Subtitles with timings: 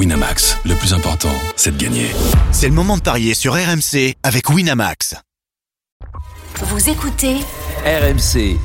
[0.00, 2.06] Winamax, le plus important, c'est de gagner.
[2.52, 5.14] C'est le moment de parier sur RMC avec Winamax.
[6.62, 7.36] Vous écoutez
[7.84, 8.56] RMC.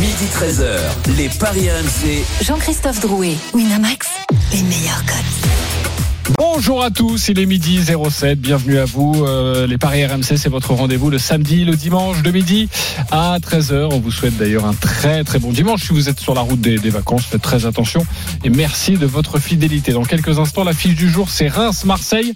[0.00, 0.80] Midi 13h,
[1.16, 2.24] les Paris RMC.
[2.42, 4.08] Jean-Christophe Drouet, Winamax,
[4.50, 5.91] les meilleurs codes.
[6.38, 9.24] Bonjour à tous, il est midi 07, bienvenue à vous.
[9.26, 12.68] Euh, les Paris RMC, c'est votre rendez-vous le samedi, le dimanche de midi
[13.10, 13.88] à 13h.
[13.92, 15.82] On vous souhaite d'ailleurs un très très bon dimanche.
[15.82, 18.06] Si vous êtes sur la route des, vacances, faites très attention
[18.44, 19.92] et merci de votre fidélité.
[19.92, 22.32] Dans quelques instants, la fiche du jour, c'est Reims-Marseille,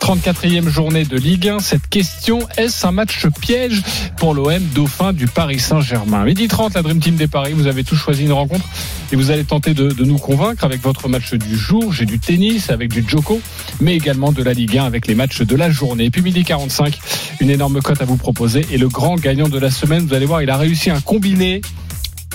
[0.00, 1.60] 34e journée de Ligue 1.
[1.60, 3.82] Cette question, est-ce un match piège
[4.18, 6.24] pour l'OM, dauphin du Paris Saint-Germain?
[6.24, 8.64] Midi 30, la Dream Team des Paris, vous avez tous choisi une rencontre
[9.12, 11.92] et vous allez tenter de, de nous convaincre avec votre match du jour.
[11.92, 13.39] J'ai du tennis avec du Joko
[13.80, 16.04] mais également de la Ligue 1 avec les matchs de la journée.
[16.04, 16.98] Et puis midi 45,
[17.40, 18.66] une énorme cote à vous proposer.
[18.70, 21.60] Et le grand gagnant de la semaine, vous allez voir, il a réussi un combiné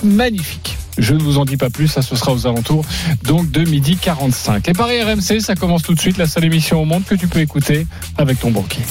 [0.02, 0.76] magnifique.
[0.98, 2.84] Je ne vous en dis pas plus, ça ce sera aux alentours
[3.22, 4.68] donc de midi 45.
[4.68, 7.26] Et Paris RMC, ça commence tout de suite, la seule émission au monde que tu
[7.26, 7.86] peux écouter
[8.18, 8.82] avec ton banquier.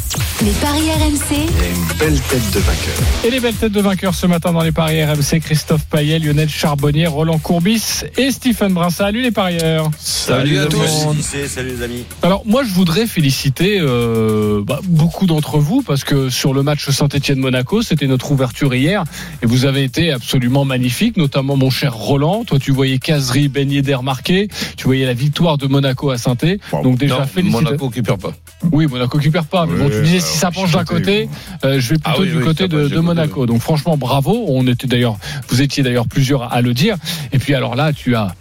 [0.44, 3.25] Les paris RMC, une belle tête de vainqueur.
[3.25, 6.50] Et les belles têtes de vainqueurs ce matin dans les paris RMC, Christophe Payet, Lionel
[6.50, 8.90] Charbonnier, Roland Courbis et Stephen Brun.
[8.90, 9.90] Salut les parieurs.
[9.97, 11.08] Salut, à tous.
[11.47, 12.06] Salut les amis.
[12.22, 16.90] Alors moi je voudrais féliciter euh, bah, beaucoup d'entre vous parce que sur le match
[16.90, 19.03] Saint-Etienne-Monaco, c'était notre ouverture hier
[19.42, 22.43] et vous avez été absolument magnifique, notamment mon cher Roland.
[22.43, 26.35] Toi tu voyais Casery, Ben Yedder marqué, tu voyais la victoire de Monaco à saint
[26.83, 27.49] Donc déjà Non.
[27.49, 28.33] Monaco qui perd pas.
[28.71, 29.65] Oui, Monaco qui perd pas.
[29.65, 31.29] Mais bon, Oui, tu disais si ça penche d'un côté,
[31.63, 33.41] euh, je vais plutôt Ah oui, du oui, côté de, Monaco.
[33.41, 33.53] côté.
[33.53, 34.45] Donc franchement, bravo.
[34.47, 35.17] On était d'ailleurs,
[35.49, 36.95] vous étiez d'ailleurs plusieurs à le dire.
[37.31, 38.35] Et puis alors là, tu as,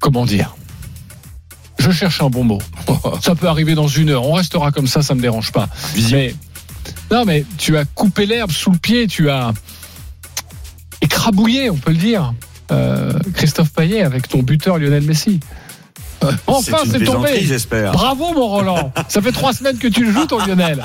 [0.00, 0.54] comment dire?
[1.78, 2.58] Je cherche un bon mot.
[3.22, 4.26] Ça peut arriver dans une heure.
[4.26, 5.68] On restera comme ça, ça me dérange pas.
[6.10, 6.34] Mais
[7.10, 9.06] non, mais tu as coupé l'herbe sous le pied.
[9.06, 9.52] Tu as
[11.00, 12.34] écrabouillé, on peut le dire.
[12.70, 15.40] Euh, Christophe Payet avec ton buteur Lionel Messi.
[16.48, 17.40] Enfin, c'est tombé.
[17.44, 17.92] j'espère.
[17.92, 18.92] Bravo, mon Roland.
[19.08, 20.82] Ça fait trois semaines que tu le joues, ton Lionel.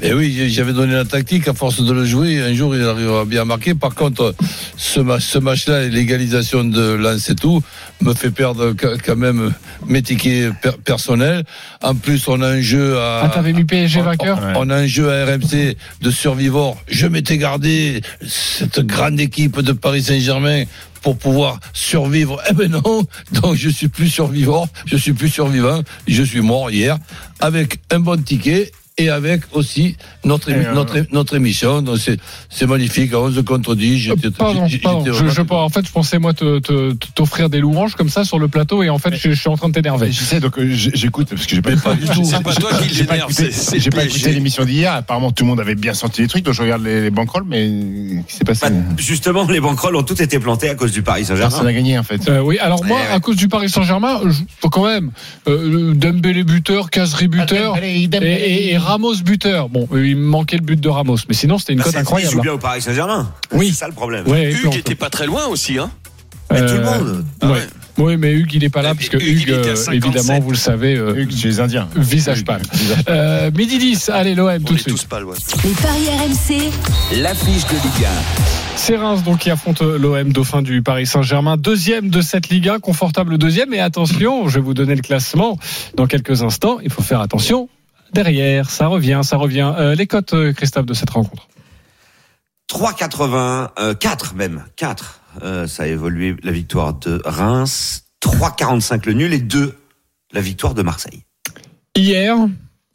[0.00, 2.40] Et oui, j'avais donné la tactique à force de le jouer.
[2.40, 3.74] Un jour, il arrivera bien à marquer.
[3.74, 4.32] Par contre,
[4.76, 7.62] ce match, ce match-là, et l'égalisation de Lens et tout,
[8.00, 8.74] me fait perdre
[9.04, 9.52] quand même
[9.86, 11.42] mes tickets per- personnels.
[11.82, 13.22] En plus, on a un jeu à.
[13.24, 16.76] Ah, t'avais mis PSG vainqueur On a un jeu à RMC de survivors.
[16.88, 20.62] Je m'étais gardé cette grande équipe de Paris Saint-Germain
[21.02, 22.40] pour pouvoir survivre.
[22.50, 26.70] Eh ben non, donc je suis plus survivant, je suis plus survivant, je suis mort
[26.70, 26.98] hier
[27.40, 31.80] avec un bon ticket et avec aussi notre, émi- euh, notre, notre émission.
[31.82, 32.18] Donc c'est,
[32.50, 33.98] c'est magnifique, à 11 contre 10.
[33.98, 35.04] J'étais, Euh, Pardon, pardon.
[35.06, 38.38] Je, en fait, je pensais moi te- te- te- t'offrir des louanges comme ça sur
[38.38, 40.10] le plateau et en fait, je, je suis en train de t'énerver.
[40.12, 42.12] Je sais, donc euh, j- j'écoute parce que j'ai pas, pas du tout.
[42.14, 44.92] j'ai C'est pas j'ai toi qui j'ai pas l'énerve, écouté- J'ai pas l'émission d'hier.
[44.92, 46.44] Apparemment, tout le monde avait bien senti les trucs.
[46.44, 48.66] Donc je regarde les, les banquerolles, mais qu'est-ce qui s'est passé?
[48.70, 51.64] Bah, justement, les banquerolles ont toutes été plantées à cause du Paris Personne Saint-Germain.
[51.64, 52.28] n'a gagné en fait.
[52.28, 53.12] Euh, oui, alors moi, Ouais, ouais.
[53.14, 54.20] à cause du Paris Saint-Germain,
[54.70, 55.10] quand même
[55.46, 59.68] euh, Dembélé buteur, Casery buteur et, et- et Ramos buteur.
[59.68, 62.32] Bon, il me manquait le but de Ramos, mais sinon c'était une Bah, cote incroyable.
[62.32, 63.30] jouent bien au Paris Saint-Germain.
[63.52, 63.68] Oui.
[63.68, 64.26] C'est ça le problème.
[64.26, 65.90] Ouais, Hugues était pas très loin aussi, hein
[66.50, 67.24] Mais tout euh, le monde.
[67.42, 67.66] ouais.
[67.98, 69.94] Oui, mais Hugues, il est pas là Ouais, parce que Hugues, il euh, 57.
[69.94, 71.88] évidemment, vous le savez, euh, Hugues, chez les Indiens.
[71.96, 72.62] visage pâle.
[73.08, 74.94] Euh, midi 10, allez l'OM tout de suite.
[74.94, 75.34] tous pâles, ouais.
[75.64, 76.70] les paris RMC,
[77.20, 78.06] L'affiche de Ligue
[78.76, 82.78] C'est Reims donc qui affronte l'OM dauphin du Paris Saint-Germain, deuxième de cette Ligue 1,
[82.78, 83.74] confortable deuxième.
[83.74, 85.58] Et attention, je vais vous donner le classement
[85.96, 86.78] dans quelques instants.
[86.84, 87.68] Il faut faire attention.
[88.12, 89.72] Derrière, ça revient, ça revient.
[89.78, 91.48] Euh, les cotes, euh, Christophe, de cette rencontre.
[92.68, 95.20] 3,80, euh, 4 même, 4.
[95.42, 98.04] Euh, ça a évolué la victoire de Reims.
[98.20, 99.78] 3,45 le nul et 2
[100.32, 101.22] la victoire de Marseille.
[101.96, 102.36] Hier,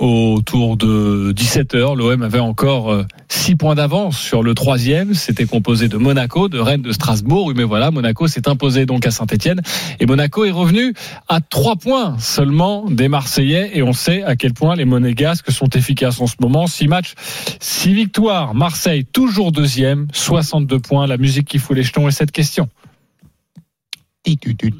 [0.04, 5.14] autour de 17h, l'OM avait encore 6 points d'avance sur le troisième.
[5.14, 7.54] C'était composé de Monaco, de Rennes, de Strasbourg.
[7.56, 9.62] Mais voilà, Monaco s'est imposé donc à Saint-Etienne.
[10.00, 10.94] Et Monaco est revenu
[11.30, 13.72] à 3 points seulement des Marseillais.
[13.74, 16.68] Et on sait à quel point les Monégasques sont efficaces en ce moment.
[16.68, 17.14] 6 matchs,
[17.60, 18.54] 6 victoires.
[18.54, 21.08] Marseille, toujours deuxième, 62 points.
[21.08, 22.68] La musique qui fout les jetons et cette question.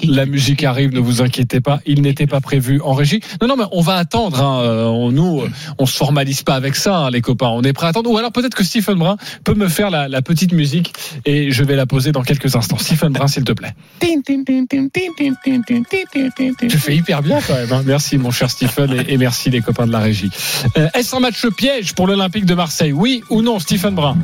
[0.08, 1.80] La musique arrive, ne vous inquiétez pas.
[1.84, 3.20] Il n'était pas prévu en régie.
[3.42, 4.42] Non, non, mais on va attendre.
[4.42, 4.60] Hein.
[4.62, 7.48] Euh, On, nous, euh, on se formalise pas avec ça, hein, les copains.
[7.48, 8.10] On est prêt à attendre.
[8.10, 10.94] Ou alors peut-être que Stephen Brun peut me faire la, la petite musique
[11.26, 12.78] et je vais la poser dans quelques instants.
[12.78, 13.74] Stephen Brun, s'il te plaît.
[16.68, 17.72] Tu fais hyper bien quand même.
[17.72, 17.82] hein.
[17.84, 20.30] Merci, mon cher Stephen, et, et merci les copains de la régie.
[20.78, 22.92] Euh, Est-ce un match piège pour l'Olympique de Marseille?
[22.92, 24.16] Oui ou non, Stephen Brun?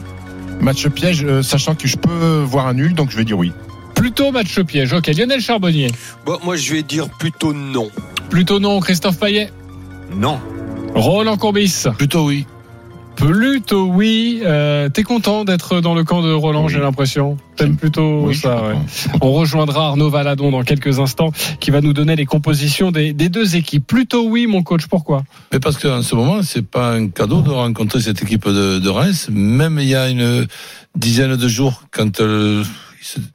[0.60, 3.52] Match piège, euh, sachant que je peux voir un nul, donc je vais dire oui.
[4.00, 4.94] Plutôt match piège.
[4.94, 5.88] Ok, Lionel Charbonnier.
[6.24, 7.90] Bon, moi, je vais dire plutôt non.
[8.30, 9.52] Plutôt non, Christophe Payet.
[10.16, 10.40] Non.
[10.94, 11.84] Roland Courbis.
[11.98, 12.46] Plutôt oui.
[13.16, 14.40] Plutôt oui.
[14.42, 16.72] Euh, T'es content d'être dans le camp de Roland, Oui.
[16.72, 17.36] j'ai l'impression?
[17.56, 18.62] T'aimes plutôt Oui, ça.
[18.62, 18.74] ouais.
[19.20, 21.30] On rejoindra Arnaud Valadon dans quelques instants,
[21.60, 23.86] qui va nous donner les compositions des, des deux équipes.
[23.86, 24.86] Plutôt oui, mon coach.
[24.86, 25.24] Pourquoi?
[25.52, 28.88] Mais parce qu'en ce moment, c'est pas un cadeau de rencontrer cette équipe de, de
[28.88, 29.28] Reims.
[29.30, 30.46] Même il y a une
[30.96, 32.64] dizaine de jours, quand euh,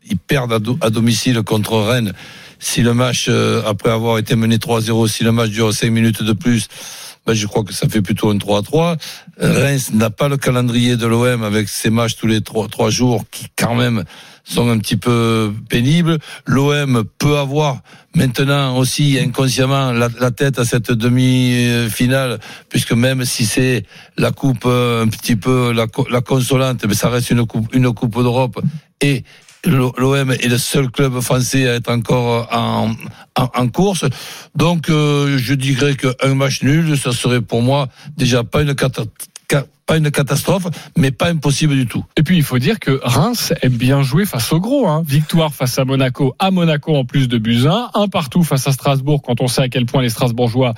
[0.10, 2.14] ils perdent à, do- à domicile contre Rennes,
[2.60, 6.24] si le match, euh, après avoir été mené 3-0, si le match dure 5 minutes
[6.24, 6.68] de plus,
[7.26, 8.98] ben, je crois que ça fait plutôt un 3-3.
[9.42, 12.90] Euh, Reims n'a pas le calendrier de l'OM avec ses matchs tous les 3, trois
[12.90, 14.04] jours qui quand même
[14.44, 16.20] sont un petit peu pénibles.
[16.46, 17.80] L'OM peut avoir
[18.14, 22.40] maintenant aussi inconsciemment la, tête à cette demi-finale,
[22.70, 23.86] puisque même si c'est
[24.18, 28.16] la coupe euh, un petit peu la consolante, mais ça reste une coupe, une coupe
[28.22, 28.62] d'Europe
[29.02, 29.24] et
[29.66, 32.94] l'OM est le seul club français à être encore en,
[33.36, 34.06] en, course.
[34.56, 39.06] Donc, euh, je dirais qu'un match nul, ça serait pour moi déjà pas une cata-
[39.50, 40.68] ca- pas une catastrophe,
[40.98, 42.04] mais pas impossible du tout.
[42.18, 44.88] Et puis il faut dire que Reims aime bien jouer face au gros.
[44.88, 45.04] Hein.
[45.06, 49.22] Victoire face à Monaco, à Monaco en plus de Buzyn, un partout face à Strasbourg
[49.22, 50.74] quand on sait à quel point les Strasbourgeois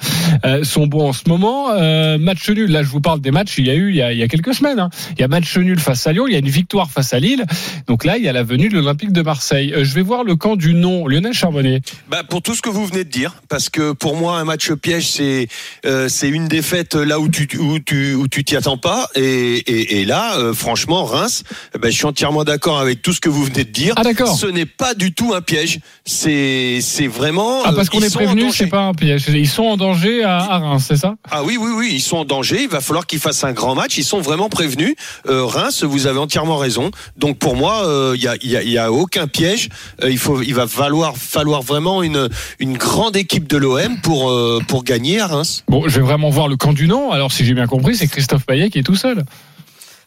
[0.46, 1.72] euh, sont bons en ce moment.
[1.72, 4.02] Euh, match nul, là je vous parle des matchs il y a eu il y
[4.02, 4.80] a, il y a quelques semaines.
[4.80, 4.90] Hein.
[5.12, 7.20] Il y a match nul face à Lyon, il y a une victoire face à
[7.20, 7.46] Lille.
[7.88, 9.74] Donc là il y a la venue de l'Olympique de Marseille.
[9.74, 11.82] Euh, je vais voir le camp du non, Lionel Charbonnier.
[12.10, 14.74] Bah, pour tout ce que vous venez de dire, parce que pour moi un match
[14.74, 15.48] piège c'est
[15.86, 19.58] euh, c'est une défaite là où tu où tu où tu t'y attends pas et,
[19.58, 21.44] et, et là euh, franchement Reims,
[21.76, 23.94] eh ben, je suis entièrement d'accord avec tout ce que vous venez de dire.
[23.98, 24.38] Ah, d'accord.
[24.38, 27.62] Ce n'est pas du tout un piège, c'est c'est vraiment.
[27.64, 29.26] Ah parce euh, qu'on ils est prévenu, c'est pas un piège.
[29.30, 31.16] Ils sont en danger à, à Reims, c'est ça?
[31.30, 32.64] Ah oui, oui, oui, ils sont en danger.
[32.64, 33.98] Il va falloir qu'ils fassent un grand match.
[33.98, 34.96] Ils sont vraiment prévenus.
[35.28, 36.92] Euh, Reims, vous avez entièrement raison.
[37.18, 39.70] Donc pour moi, euh, il y, a, il y, a, il y a aucun piège.
[40.04, 42.30] Euh, il faut, il va falloir, falloir vraiment une,
[42.60, 45.64] une grande équipe de l'OM pour, euh, pour gagner à Reims.
[45.68, 47.12] Bon, je vais vraiment voir le camp du non.
[47.12, 49.24] Alors si j'ai bien compris, c'est Christophe Payet qui est tout seul.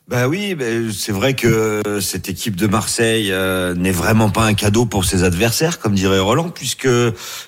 [0.09, 0.57] Bah oui,
[0.97, 5.23] c'est vrai que cette équipe de Marseille euh, n'est vraiment pas un cadeau pour ses
[5.23, 6.89] adversaires, comme dirait Roland, puisque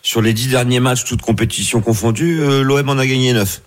[0.02, 3.62] sur les dix derniers matchs, toutes compétitions confondues, euh, l'OM en a gagné neuf.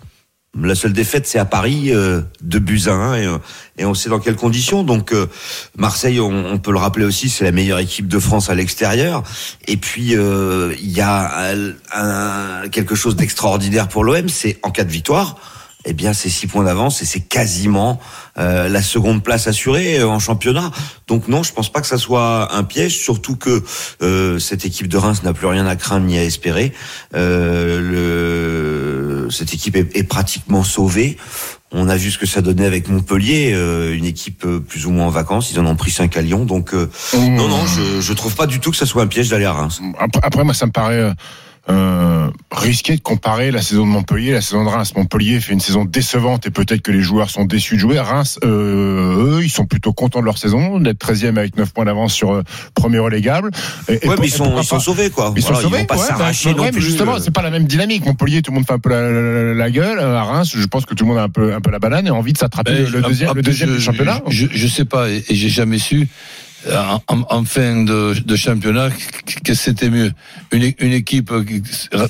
[0.58, 3.28] La seule défaite, c'est à Paris, euh, de buts à un, et,
[3.78, 4.84] et on sait dans quelles conditions.
[4.84, 5.28] Donc euh,
[5.78, 9.24] Marseille, on, peut le rappeler aussi, c'est la meilleure équipe de France à l'extérieur.
[9.68, 11.52] Et puis euh, il y a
[11.94, 15.36] un- quelque chose d'extraordinaire pour l'OM, c'est en cas de victoire,
[15.86, 18.00] eh bien c'est six points d'avance et c'est quasiment
[18.38, 20.72] euh, la seconde place assurée euh, en championnat.
[21.08, 23.64] Donc non, je pense pas que ça soit un piège, surtout que
[24.02, 26.74] euh, cette équipe de Reims n'a plus rien à craindre ni à espérer.
[27.16, 31.18] Euh, le, cette équipe est, est pratiquement sauvée.
[31.72, 34.92] On a vu ce que ça donnait avec Montpellier, euh, une équipe euh, plus ou
[34.92, 35.52] moins en vacances.
[35.52, 36.46] Ils en ont pris cinq à Lyon.
[36.46, 39.30] Donc euh, non, non, je, je trouve pas du tout que ça soit un piège
[39.30, 39.82] d'aller à Reims.
[40.00, 41.14] Après, après, moi, ça me paraît
[41.70, 44.94] euh, risqué de comparer la saison de Montpellier la saison de Reims.
[44.96, 48.00] Montpellier fait une saison décevante et peut-être que les joueurs sont déçus de jouer.
[48.00, 51.86] Reims, euh, eux, ils sont plutôt contents de leur saison, d'être 13e avec 9 points
[51.86, 52.44] d'avance sur euh,
[52.76, 53.52] premier relégable.
[53.90, 55.34] Et- et Ouais, pour- mais ils sont, ils sont sauvés quoi.
[55.36, 56.82] Ils sont sauvés, vont pas ouais, s'arracher ouais, non mais plus.
[56.82, 57.20] justement, euh.
[57.20, 58.06] c'est pas la même dynamique.
[58.06, 60.00] Montpellier, tout le monde fait un peu la, la- la gueule.
[60.00, 62.06] À Reims, je pense que tout le monde a un peu, un peu la banane
[62.06, 64.22] et a envie de s'attraper Ben, le, le deuxième, le deuxième je, du championnat.
[64.28, 66.08] Je, je sais pas, et, et j'ai jamais su.
[66.68, 70.12] Euh, En, en- en fin de, de championnat, que que c'était mieux?
[70.52, 71.62] Une, une équipe qui-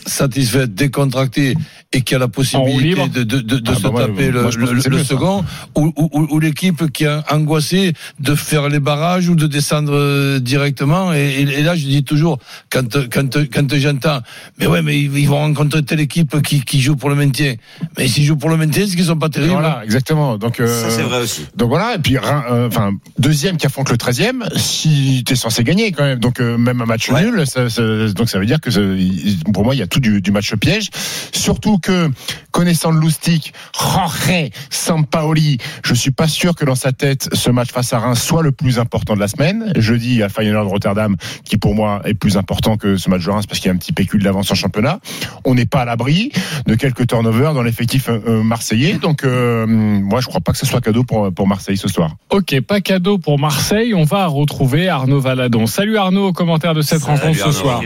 [0.07, 1.55] satisfaite, décontractée
[1.93, 4.49] et qui a la possibilité de, de, de, de Ah, se bah, taper moi,
[4.89, 5.43] le, second,
[5.75, 9.93] ou, ou, ou- ou l'équipe qui a angoissé de faire les barrages ou de descendre
[9.93, 11.13] euh, directement?
[11.13, 12.37] Et, et- et là, je dis toujours,
[12.69, 14.19] quand, quand, quand j'entends,
[14.59, 17.55] mais ouais, mais ils ils vont rencontrer telle équipe qui, qui joue pour le maintien.
[17.97, 19.53] Mais s'ils jouent pour le maintien, c'est qu'ils sont pas terribles.
[19.53, 20.37] Voilà, exactement.
[20.37, 21.45] Donc, euh, Ça c'est vrai aussi.
[21.55, 25.91] Donc voilà, et puis euh, enfin deuxième qui affronte le 13e, si t'es censé gagner
[25.91, 27.23] quand même, donc euh, même un match Ouais.
[27.23, 29.99] nul, ça, ça- donc ça veut dire que il- pour moi il y a tout
[29.99, 30.89] du, du match piège.
[31.31, 32.09] Surtout que
[32.51, 37.71] connaissant le loustic, Jorge Sampaoli, je suis pas sûr que dans sa tête ce match
[37.71, 39.71] face à Reims soit le plus important de la semaine.
[39.75, 43.45] Jeudi à Feyenoord Rotterdam, qui pour moi est plus important que ce match de Reims
[43.47, 44.99] parce qu'il y a un petit pécule d'avance en championnat.
[45.43, 46.31] On n'est pas à l'abri
[46.67, 50.57] de quelques turnovers dans l'effectif euh, euh, marseillais, donc euh, moi je crois pas que
[50.57, 52.15] ce soit cadeau pour pour Marseille ce soir.
[52.29, 53.93] Ok, pas cadeau pour Marseille.
[53.93, 55.65] On va retrouver Arnaud Valadon.
[55.67, 57.81] Salut Arnaud, au commentaire de cette Salut rencontre ce soir.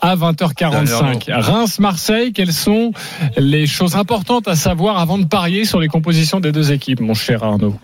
[0.00, 1.32] À 20h45.
[1.32, 2.92] Reims-Marseille, quelles sont
[3.36, 7.14] les choses importantes à savoir avant de parier sur les compositions des deux équipes, mon
[7.14, 7.74] cher Arnaud?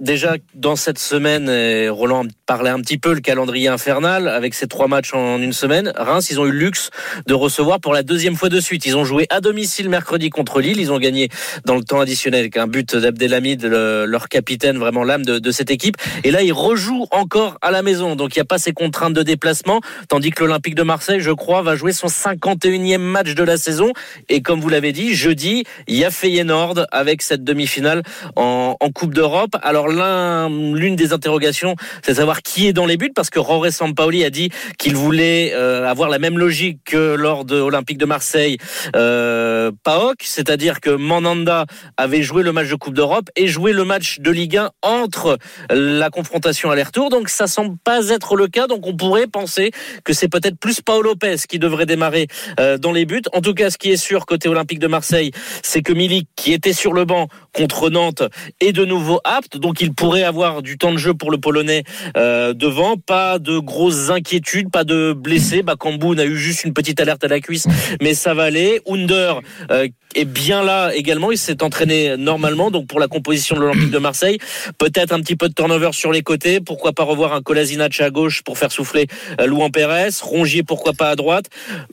[0.00, 1.50] Déjà, dans cette semaine,
[1.90, 5.92] Roland parlait un petit peu le calendrier infernal avec ces trois matchs en une semaine.
[5.96, 6.90] Reims, ils ont eu le luxe
[7.28, 8.86] de recevoir pour la deuxième fois de suite.
[8.86, 10.80] Ils ont joué à domicile mercredi contre Lille.
[10.80, 11.28] Ils ont gagné
[11.64, 15.70] dans le temps additionnel avec un but d'Abdelhamid, le- leur capitaine, vraiment l'âme de, cette
[15.70, 15.96] équipe.
[16.24, 18.16] Et là, ils rejouent encore à la maison.
[18.16, 19.80] Donc, il n'y a pas ces contraintes de déplacement.
[20.08, 23.92] Tandis que l'Olympique de Marseille, je crois, va jouer son 51e match de la saison.
[24.28, 28.02] Et comme vous l'avez dit, jeudi, il y a Feyenoord avec cette demi-finale
[28.34, 29.56] en, Coupe d'Europe.
[29.62, 33.70] Alors, l'un, l'une des interrogations, c'est de qui est dans les buts parce que Roré
[33.70, 38.06] Sampaoli a dit qu'il voulait euh, avoir la même logique que lors de Olympique de
[38.06, 38.58] Marseille,
[38.96, 41.66] euh, PAOK, c'est-à-dire que Mandanda
[41.96, 45.38] avait joué le match de Coupe d'Europe et joué le match de Ligue 1 entre
[45.70, 47.10] la confrontation aller-retour.
[47.10, 48.66] Donc ça semble pas être le cas.
[48.66, 49.70] Donc on pourrait penser
[50.04, 52.28] que c'est peut-être plus Paolo Lopez qui devrait démarrer
[52.58, 53.22] euh, dans les buts.
[53.32, 55.32] En tout cas, ce qui est sûr côté Olympique de Marseille,
[55.62, 58.22] c'est que Milik, qui était sur le banc contre Nantes,
[58.60, 59.56] est de nouveau apte.
[59.56, 61.84] Donc il pourrait avoir du temps de jeu pour le Polonais
[62.16, 62.96] euh, devant.
[62.96, 65.62] Pas de grosses inquiétudes, pas de blessés.
[65.62, 67.66] Bakambu a eu juste une petite alerte à la cuisse,
[68.00, 68.80] mais ça va aller.
[68.88, 71.30] Under euh, est bien là également.
[71.30, 72.70] Il s'est entraîné normalement.
[72.70, 74.38] Donc pour la composition de l'Olympique de Marseille,
[74.78, 76.60] peut-être un petit peu de turnover sur les côtés.
[76.60, 79.06] Pourquoi pas revoir un Kolasinac à gauche pour faire souffler
[79.40, 80.10] euh, Louan Pérez.
[80.22, 81.46] Rongier, pourquoi pas à droite.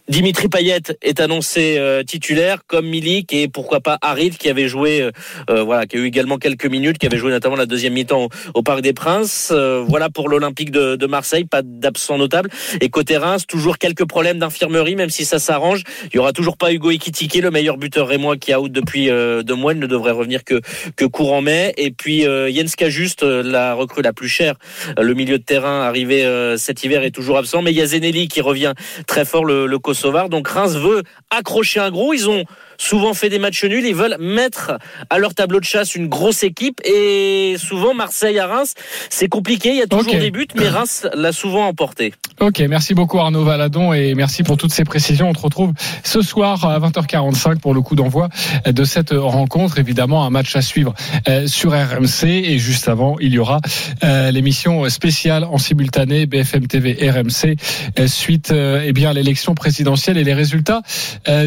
[0.07, 5.01] Dimitri Payet est annoncé euh, titulaire, comme Milik et pourquoi pas Harit qui avait joué,
[5.01, 5.11] euh,
[5.49, 8.25] euh, voilà, qui a eu également quelques minutes, qui avait joué notamment la deuxième mi-temps
[8.25, 9.49] au, au Parc des Princes.
[9.51, 12.49] Euh, voilà pour l'Olympique de, Marseille, pas d'absent notable.
[12.81, 15.83] Et côté Reims, toujours quelques problèmes d'infirmerie, même si ça s'arrange.
[16.05, 19.09] Il y aura toujours pas Hugo Ekitike, le meilleur buteur rémois qui est out depuis
[19.09, 19.73] euh, deux mois.
[19.73, 20.61] Il ne devrait revenir que
[20.95, 21.73] que courant mai.
[21.77, 22.75] Et puis euh, Jens
[23.23, 24.55] euh, la recrue la plus chère,
[24.97, 26.25] euh, le milieu de terrain arrivé
[26.57, 27.61] cet hiver est toujours absent.
[27.61, 28.73] Mais il y a Zenelli qui revient
[29.05, 30.29] très fort, le, le Kosovar.
[30.29, 32.13] Donc Reims veut accrocher un gros.
[32.13, 32.43] Ils ont
[32.77, 33.85] souvent fait des matchs nuls.
[33.85, 34.77] Ils veulent mettre
[35.09, 36.79] à leur tableau de chasse une grosse équipe.
[36.85, 38.73] Et souvent, Marseille à Reims,
[39.09, 39.69] c'est compliqué.
[39.69, 42.13] Il y a toujours des buts, mais Reims l'a souvent emporté.
[42.39, 45.27] Ok, merci beaucoup Arnaud Valadon et merci pour toutes ces précisions.
[45.27, 48.29] On te retrouve ce soir à 20h45 pour le coup d'envoi
[48.63, 49.79] de cette rencontre.
[49.79, 50.93] Évidemment, un match à suivre
[51.27, 53.59] euh, sur RMC et juste avant, il y aura
[54.03, 57.55] euh, l'émission spéciale en simultané BFM TV RMC
[57.97, 60.81] euh, suite eh bien à l'élection présidentielle et les résultats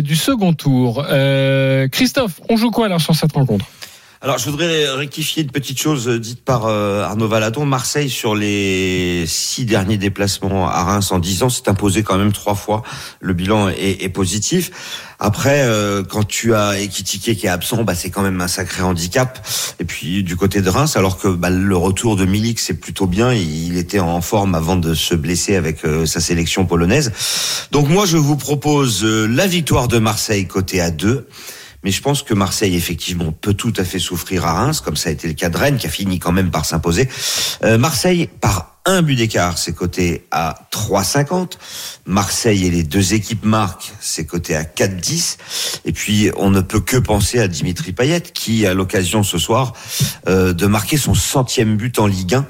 [0.01, 1.05] du second tour.
[1.21, 3.67] Euh, Christophe, on joue quoi là sur cette rencontre?
[4.23, 7.65] Alors, je voudrais rectifier une petite chose dite par euh, Arnaud Valadon.
[7.65, 12.31] Marseille, sur les six derniers déplacements à Reims en dix ans, s'est imposé quand même
[12.31, 12.83] trois fois.
[13.21, 14.73] Le bilan est, positif.
[15.19, 18.83] Après, euh, quand tu as Ekitike qui est absent, bah, c'est quand même un sacré
[18.83, 19.43] handicap.
[19.79, 23.07] Et puis du côté de Reims, alors que bah, le retour de Milik, c'est plutôt
[23.07, 23.33] bien.
[23.33, 27.11] Il était en forme avant de se blesser avec euh, sa sélection polonaise.
[27.71, 31.27] Donc moi, je vous propose euh, la victoire de Marseille côté à 2
[31.83, 35.09] mais je pense que Marseille, effectivement, peut tout à fait souffrir à Reims, comme ça
[35.09, 37.09] a été le cas de Rennes, qui a fini quand même par s'imposer.
[37.65, 41.53] Euh, Marseille, par un but d'écart, c'est coté à 3,50.
[42.07, 45.37] Marseille et les deux équipes marquent, c'est coté à 4,10.
[45.85, 49.75] Et puis, on ne peut que penser à Dimitri Payet, qui a l'occasion ce soir
[50.29, 52.47] euh, de marquer son centième but en Ligue 1.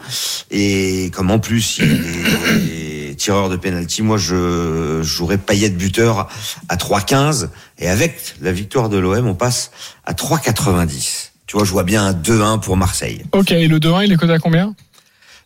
[0.52, 2.89] Et comme en plus, il est
[3.20, 6.28] tireur de pénalty, moi, je jouerais Payet buteur
[6.68, 7.50] à 3,15.
[7.78, 9.70] Et avec la victoire de l'OM, on passe
[10.06, 11.30] à 3,90.
[11.46, 13.24] Tu vois, je vois bien un 2-1 pour Marseille.
[13.32, 14.74] Ok, et le 2-1, il est coté à combien?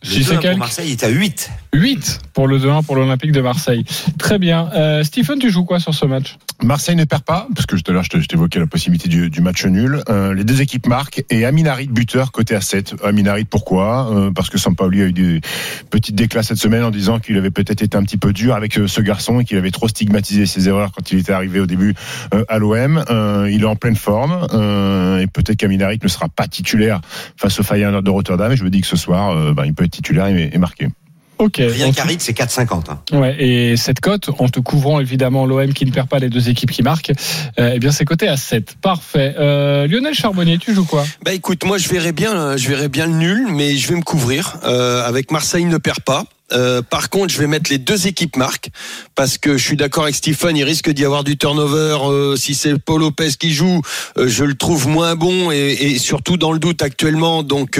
[0.03, 1.49] Le Si c'est 2-1 pour Marseille est à 8.
[1.73, 3.83] 8 pour le 2-1 pour l'Olympique de Marseille.
[4.19, 4.69] Très bien.
[4.75, 6.37] Euh, Stephen, tu joues quoi sur ce match?
[6.63, 9.09] Marseille ne perd pas, parce que tout à l'heure je te- je t'évoquais la possibilité
[9.09, 10.01] du, du match nul.
[10.09, 12.95] Euh, les deux équipes marquent et Aminarit buteur côté à 7.
[13.03, 14.09] Aminarit pourquoi?
[14.13, 15.41] Euh, Parce que Sampaoli a eu des
[15.89, 18.79] petites déclats cette semaine en disant qu'il avait peut-être été un petit peu dur avec
[18.87, 21.93] ce garçon et qu'il avait trop stigmatisé ses erreurs quand il était arrivé au début
[22.33, 23.03] euh, à l'OM.
[23.09, 27.01] Euh, il est en pleine forme euh, et peut-être qu'Aminarit ne sera pas titulaire
[27.35, 28.51] face au Feyenoord de Rotterdam.
[28.53, 30.57] Et je me dis que ce soir, euh, ben, il peut être titulaire et, et
[30.57, 30.89] marquer.
[31.37, 31.57] Ok.
[31.57, 32.83] Rien qu'Arit, c'est 4,50.
[32.89, 32.99] Hein.
[33.17, 36.49] Ouais, et cette cote, en te couvrant évidemment l'OM qui ne perd pas les deux
[36.49, 37.11] équipes qui marquent,
[37.59, 38.75] euh, eh bien c'est coté à 7.
[38.81, 39.35] Parfait.
[39.37, 41.03] Euh, Lionel Charbonnier, tu joues quoi?
[41.23, 43.95] Bah écoute, moi je verrais bien, euh, je verrais bien le nul, mais je vais
[43.95, 44.57] me couvrir.
[44.63, 46.25] Euh, avec Marseille ne perd pas.
[46.53, 48.69] Euh, par contre, je vais mettre les deux équipes marques
[49.15, 50.55] parce que je suis d'accord avec Stephen.
[50.55, 51.97] Il risque d'y avoir du turnover.
[52.03, 53.81] euh, si c'est Paul Lopez qui joue,
[54.17, 57.43] euh, je le trouve moins bon et, et surtout dans le doute actuellement.
[57.43, 57.79] Donc,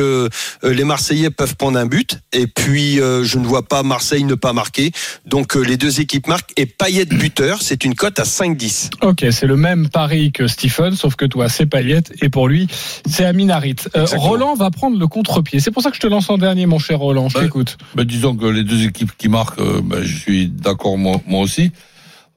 [0.64, 2.20] les Marseillais peuvent prendre un but.
[2.34, 4.92] Et puis, euh, je ne vois pas Marseille ne pas marquer.
[5.26, 7.62] Donc, euh, les deux équipes marquent et Payet buteur.
[7.62, 8.90] C'est une cote à 5-10.
[9.02, 12.68] Ok, c'est le même pari que Stephen, sauf que toi c'est Payet et pour lui
[13.08, 13.76] c'est Aminarit.
[13.96, 14.06] Euh.
[14.16, 15.60] Roland va prendre le contre-pied.
[15.60, 17.30] C'est pour ça que je te lance en dernier, mon cher Roland.
[17.30, 17.44] Je Ouais.
[17.46, 17.78] t'écoute.
[17.96, 21.72] Ben, disons que les deux équipes qui marquent, euh, ben, je suis d'accord moi, aussi.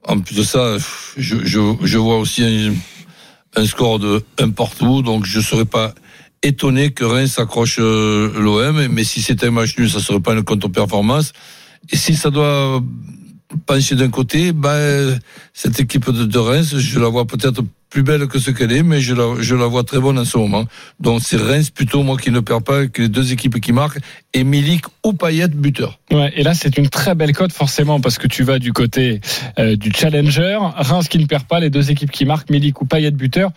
[0.07, 0.77] En plus de ça,
[1.17, 2.73] je, vois aussi
[3.55, 5.93] un, score de un partout, donc je ne serais pas
[6.41, 10.33] étonné que Reims accroche euh, l'OM, mais si c'était un match nul, ça serait pas
[10.33, 11.33] une contre-performance.
[11.91, 12.81] Et si ça doit
[13.65, 15.19] pencher d'un côté, ben,
[15.53, 18.83] cette équipe de, de Reims, je la vois peut-être plus belle que ce qu'elle est,
[18.83, 20.65] mais je la, vois très bonne en ce moment.
[20.99, 23.99] Donc c'est Reims plutôt, moi, qui ne perd pas, que les deux équipes qui marquent,
[24.33, 25.99] et Milik ou Payet buteur.
[26.11, 29.21] Ouais, et là, c'est une très belle cote, forcément, parce que tu vas du côté
[29.57, 30.57] euh, du challenger.
[30.75, 33.51] Reims qui ne perd pas, les deux équipes qui marquent, Milik ou Payet buteur.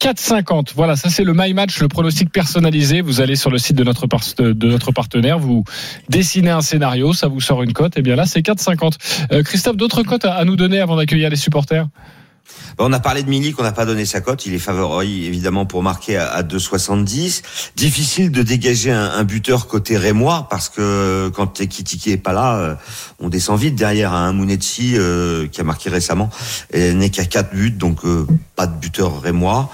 [0.00, 0.72] 4,50.
[0.76, 3.00] Voilà, ça c'est le My Match, le pronostic personnalisé.
[3.00, 4.06] Vous allez sur le site de notre,
[4.92, 5.64] partenaire, vous
[6.08, 7.96] dessinez un scénario, ça vous sort une cote.
[7.96, 8.92] Et bien là, c'est 4,50.
[9.32, 11.88] Euh, Christophe, d'autres cotes à, nous donner avant d'accueillir les supporters?
[12.78, 14.46] On a parlé de Milik, on n'a pas donné sa cote.
[14.46, 17.42] Il est favori évidemment pour marquer à, à 2,70.
[17.76, 22.74] Difficile de dégager un, buteur côté rémois parce que quand Ekitike est pas là, euh,
[23.20, 26.30] on descend vite derrière un Mounetsi euh, qui a marqué récemment
[26.74, 29.70] n'est qu'à 4 buts, donc euh, pas de buteur rémois.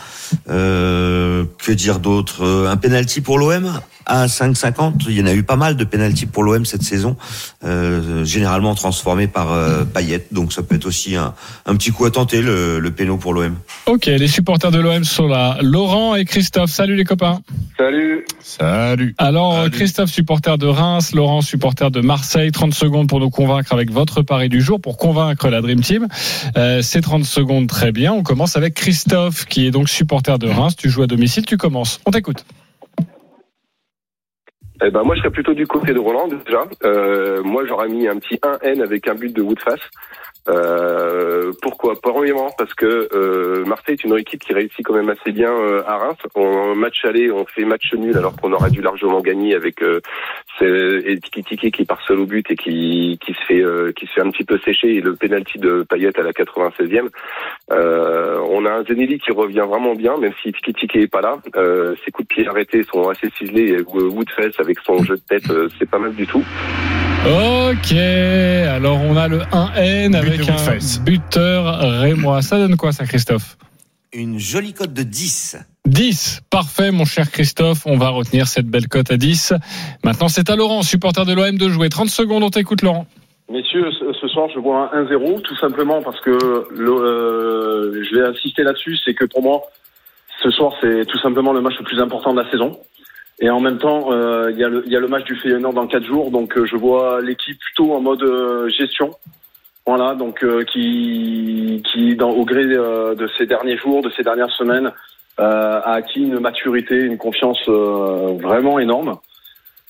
[0.48, 2.44] Euh, que dire d'autre?
[2.44, 5.04] Euh, Un penalty pour l'OM à 5,50.
[5.08, 7.16] Il y en a eu pas mal de penalty pour l'OM cette saison,
[7.64, 10.26] euh, généralement transformés par euh, Payet.
[10.32, 11.34] Donc ça peut être aussi un,
[11.66, 13.56] un petit coup à tenter le, le péno pour l'OM.
[13.86, 15.58] Ok, les supporters de l'OM sont là.
[15.62, 17.40] Laurent et Christophe, salut les copains.
[17.76, 18.24] Salut.
[18.40, 19.14] Salut.
[19.18, 23.90] Alors, Christophe, supporter de Reims, Laurent, supporter de Marseille, 30 secondes pour nous convaincre avec
[23.90, 26.08] votre pari du jour, pour convaincre la Dream Team.
[26.56, 28.12] Euh, c'est 30 secondes, très bien.
[28.12, 30.76] On commence avec Christophe, qui est donc supporter de Reims.
[30.76, 32.00] Tu joues à domicile, tu commences.
[32.06, 32.44] On t'écoute.
[34.86, 36.64] Eh ben moi je serais plutôt du côté de Roland déjà.
[36.84, 39.80] Euh, moi j'aurais mis un petit 1N avec un but de Woodface.
[40.48, 41.94] Euh, pourquoi?
[42.00, 45.82] Premièrement parce que euh, Marseille est une équipe qui réussit quand même assez bien euh,
[45.86, 46.18] à Reims.
[46.34, 50.00] En match aller, on fait match nul alors qu'on aurait dû largement gagner avec euh,
[51.32, 54.20] Tiki qui part seul au but et qui, qui se fait euh, qui se fait
[54.20, 57.08] un petit peu sécher et le penalty de Payet à la 96e.
[57.72, 61.38] Euh, on a un Zenili qui revient vraiment bien même si Tiki est pas là.
[61.56, 65.22] Euh, ses coups de pied arrêtés sont assez ciselés et Woodface avec son jeu de
[65.22, 66.44] tête c'est pas mal du tout.
[67.26, 71.00] Ok, alors on a le 1N avec un Woodface.
[71.00, 72.42] buteur rémois.
[72.42, 73.56] Ça donne quoi ça, Christophe
[74.12, 75.56] Une jolie cote de 10.
[75.86, 76.42] 10.
[76.50, 77.86] Parfait, mon cher Christophe.
[77.86, 79.54] On va retenir cette belle cote à 10.
[80.04, 81.88] Maintenant, c'est à Laurent, supporter de l'OM, de jouer.
[81.88, 83.06] 30 secondes, on t'écoute, Laurent.
[83.50, 88.14] Messieurs, ce, ce soir, je vois un 1-0, tout simplement parce que le, euh, je
[88.18, 89.62] vais insister là-dessus, c'est que pour moi,
[90.42, 92.78] ce soir, c'est tout simplement le match le plus important de la saison.
[93.40, 95.72] Et en même temps, euh, il y, le- il y a le match du Feyenoord
[95.74, 99.10] dans quatre jours, donc euh, je vois l'équipe plutôt en mode euh, gestion.
[99.86, 104.22] Voilà, donc euh, qui, qui dans, au gré euh, de ces derniers jours, de ces
[104.22, 104.90] dernières semaines,
[105.40, 109.16] euh, a acquis une maturité, une confiance euh, vraiment énorme.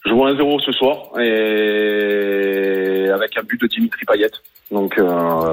[0.07, 4.31] Je vois un 0 ce soir et avec un but de Dimitri Payet.
[4.71, 5.05] Donc euh,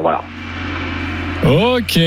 [0.02, 0.22] voilà.
[1.44, 2.00] Ok,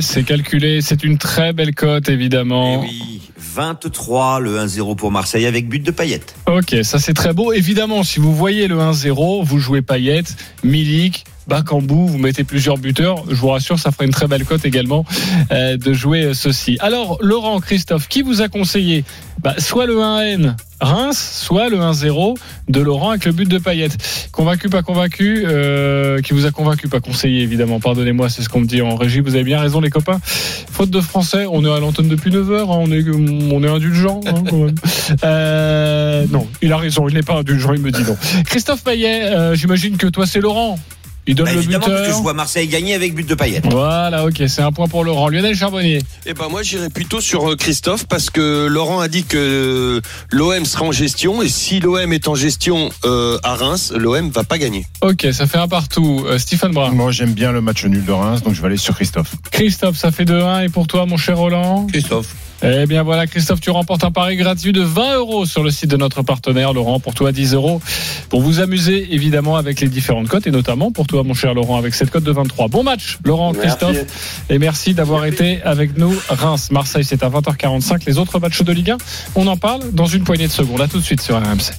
[0.00, 0.82] c'est calculé.
[0.82, 2.82] C'est une très belle cote, évidemment.
[2.84, 6.20] Eh oui, 23 le 1-0 pour Marseille avec but de Payet.
[6.46, 7.52] Ok, ça c'est très beau.
[7.52, 10.24] Évidemment, si vous voyez le 1-0, vous jouez Payet,
[10.62, 13.24] Milik, Bakambu, vous mettez plusieurs buteurs.
[13.28, 15.04] Je vous rassure, ça fera une très belle cote également
[15.50, 16.78] euh, de jouer ceci.
[16.80, 19.04] Alors, Laurent, Christophe, qui vous a conseillé
[19.42, 22.38] bah, Soit le 1N Reims, soit le 1-0
[22.68, 23.90] de Laurent avec le but de Payet.
[24.32, 27.80] Convaincu, pas convaincu euh, Qui vous a convaincu, pas conseillé, évidemment.
[27.80, 29.20] Pardonnez-moi, c'est ce qu'on me dit en régie.
[29.20, 30.20] Vous avez bien raison, les copains.
[30.24, 33.04] Faute de français, on est à l'antenne depuis 9h, on est,
[33.52, 34.74] on est indulgent hein, quand même.
[35.24, 38.16] Euh, non, il a raison, il n'est pas indulgent, il me dit non.
[38.46, 40.78] Christophe Payet, euh, j'imagine que toi c'est Laurent.
[41.26, 43.62] Il donne Bah, le évidemment, parce que je vois Marseille gagner avec but de Payet.
[43.70, 45.28] Voilà, ok, c'est un point pour Laurent.
[45.28, 46.00] Lionel Charbonnier.
[46.26, 50.64] Eh ben moi j'irais plutôt sur euh, Christophe parce que Laurent a dit que l'OM
[50.64, 54.58] sera en gestion et si l'OM est en gestion euh, à Reims, l'OM va pas
[54.58, 54.86] gagner.
[55.00, 56.24] Ok, ça fait un partout.
[56.26, 56.90] Euh, Stephen Brun.
[56.90, 59.34] Moi, j'aime bien le match nul de Reims, donc je vais aller sur Christophe.
[59.52, 60.64] Christophe, ça fait 2-1.
[60.64, 61.86] Et pour toi, mon cher Roland?
[61.86, 62.34] Christophe.
[62.64, 65.90] Eh bien voilà, Christophe, tu remportes un pari gratuit de 20 euros sur le site
[65.90, 67.00] de notre partenaire, Laurent.
[67.00, 67.80] Pour toi, 10 euros.
[68.28, 71.76] Pour vous amuser, évidemment, avec les différentes cotes et notamment pour toi, mon cher Laurent,
[71.76, 72.68] avec cette cote de 23.
[72.68, 73.68] Bon match, Laurent, Merci.
[73.68, 74.44] Christophe.
[74.48, 76.14] Et merci d'avoir été avec nous.
[76.28, 78.02] Reims, Marseille, c'est à 20h45.
[78.06, 78.98] Les autres matchs de Ligue 1,
[79.34, 80.80] on en parle dans une poignée de secondes.
[80.80, 81.72] À tout de suite sur RMC.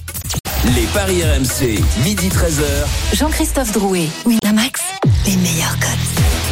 [0.76, 3.16] Les paris RMC, midi 13h.
[3.16, 4.80] Jean-Christophe Drouet, Winamax,
[5.26, 6.43] les meilleurs cotes.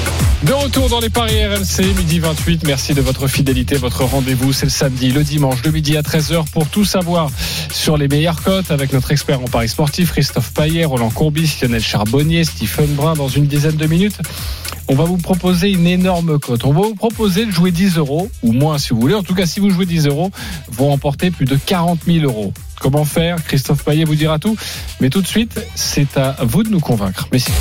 [0.45, 2.65] De retour dans les paris RMC, midi 28.
[2.67, 4.53] Merci de votre fidélité, votre rendez-vous.
[4.53, 7.31] C'est le samedi, le dimanche, de midi à 13h pour tout savoir
[7.71, 11.81] sur les meilleures cotes avec notre expert en paris sportif, Christophe Paillet, Roland Courbis, Lionel
[11.81, 13.15] Charbonnier, Stephen Brun.
[13.15, 14.19] Dans une dizaine de minutes,
[14.89, 16.65] on va vous proposer une énorme cote.
[16.65, 19.15] On va vous proposer de jouer 10 euros, ou moins si vous voulez.
[19.15, 20.33] En tout cas, si vous jouez 10 euros,
[20.69, 22.53] vous remportez plus de 40 000 euros.
[22.81, 23.37] Comment faire?
[23.45, 24.57] Christophe Paillet vous dira tout.
[25.01, 27.29] Mais tout de suite, c'est à vous de nous convaincre.
[27.31, 27.55] Messieurs.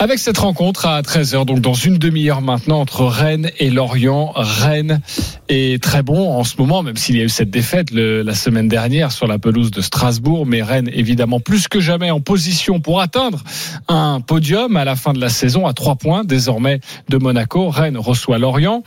[0.00, 4.30] Avec cette rencontre à 13h, donc dans une demi-heure maintenant, entre Rennes et Lorient.
[4.36, 5.00] Rennes
[5.48, 8.68] est très bon en ce moment, même s'il y a eu cette défaite la semaine
[8.68, 10.46] dernière sur la pelouse de Strasbourg.
[10.46, 13.42] Mais Rennes, évidemment, plus que jamais en position pour atteindre
[13.88, 17.68] un podium à la fin de la saison à trois points désormais de Monaco.
[17.68, 18.84] Rennes reçoit Lorient.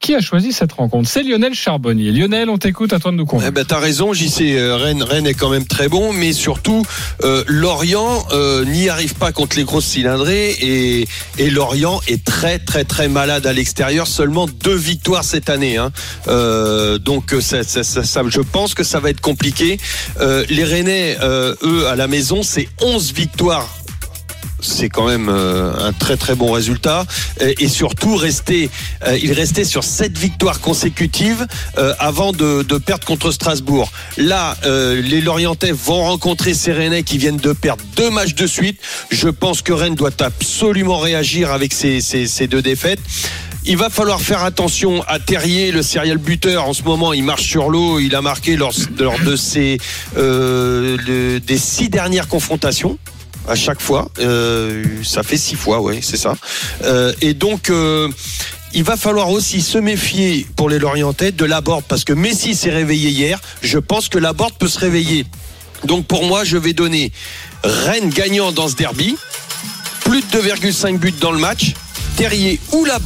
[0.00, 1.10] Qui a choisi cette rencontre?
[1.10, 2.10] C'est Lionel Charbonnier.
[2.10, 3.52] Lionel, on t'écoute, à toi de nous Eh convaincre.
[3.52, 6.86] ben, t'as raison, j'y sais, euh, Rennes, Rennes est quand même très bon, mais surtout,
[7.22, 12.58] euh, Lorient euh, n'y arrive pas contre les grosses cylindrées et, et Lorient est très
[12.58, 15.76] très très malade à l'extérieur, seulement deux victoires cette année.
[15.76, 15.92] Hein.
[16.28, 19.76] Euh, donc ça, ça- ça- ça- je pense que ça va être compliqué.
[20.18, 23.68] Euh, les Rennais, euh, eux, à la maison, c'est 11 victoires
[24.62, 27.04] c'est quand même euh, un très très bon résultat
[27.40, 28.70] et, surtout rester
[29.06, 31.46] euh, il restait sur sept victoires consécutives
[31.78, 33.90] euh, avant de, perdre contre Strasbourg.
[34.16, 38.80] Là, les Lorientais vont rencontrer ces qui viennent de perdre deux matchs de suite.
[39.10, 43.00] Je pense que Rennes doit absolument réagir avec ces, deux défaites.
[43.66, 46.66] Il va falloir faire attention à Terrier, le serial buteur.
[46.66, 47.98] En ce moment, il marche sur l'eau.
[47.98, 49.78] Il a marqué lors, de ses
[50.16, 52.98] des six dernières confrontations
[53.48, 54.10] à chaque fois.
[54.18, 56.36] Euh, ça fait six fois, ouais, c'est ça.
[56.84, 57.70] Euh, et donc.
[57.70, 58.08] euh,
[58.72, 62.54] il va falloir aussi se méfier pour les Lorientais de la Borde parce que Messi
[62.54, 63.40] s'est réveillé hier.
[63.62, 65.26] Je pense que la Borde peut se réveiller.
[65.84, 67.10] Donc pour moi, je vais donner
[67.64, 69.16] Rennes gagnant dans ce derby,
[70.04, 71.72] plus de 2,5 buts dans le match,
[72.16, 72.98] Terrier ou la.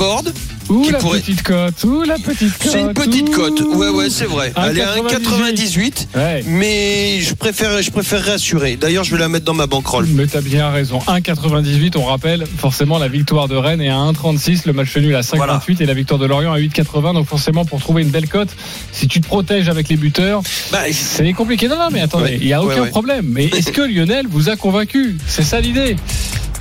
[0.70, 2.70] Ouh qui la pourrait- petite cote, ouh la petite cote.
[2.72, 4.52] C'est une petite cote, ouais ouais c'est vrai.
[4.56, 6.42] Un Elle est à 1,98, Ouais.
[6.46, 8.76] mais je préfère je préférerais assurer.
[8.76, 10.06] D'ailleurs, je vais la mettre dans ma banquerolle.
[10.10, 11.00] Mais t'as bien raison.
[11.06, 15.20] 1,98, on rappelle forcément la victoire de Rennes est à 1,36, le match nul à
[15.22, 15.60] 5,28 Voilà.
[15.80, 17.12] et la victoire de Lorient à 8,80.
[17.12, 18.48] Donc forcément pour trouver une belle cote,
[18.92, 21.68] si tu te protèges avec les buteurs, Bah, c'est compliqué.
[21.68, 22.38] Non, non, mais attendez, Ouais.
[22.40, 22.88] il n'y a aucun Ouais, ouais.
[22.90, 23.26] problème.
[23.28, 25.18] Mais est-ce que Lionel vous a convaincu?
[25.26, 25.96] C'est ça l'idée.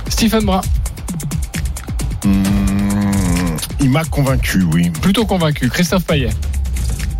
[0.08, 0.60] Stephen Brun,
[2.24, 2.42] Hum,
[3.84, 4.88] il m'a convaincu, oui.
[5.02, 5.68] plutôt convaincu.
[5.68, 6.30] Christophe Payet.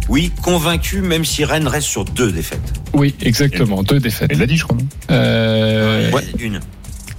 [0.09, 2.61] Oui, convaincu, même si Rennes reste sur deux défaites.
[2.95, 3.83] Oui, exactement.
[3.83, 4.31] Deux défaites.
[4.33, 4.77] Il l'a dit, je crois.
[4.79, 6.61] non Euh, Ouais, Une.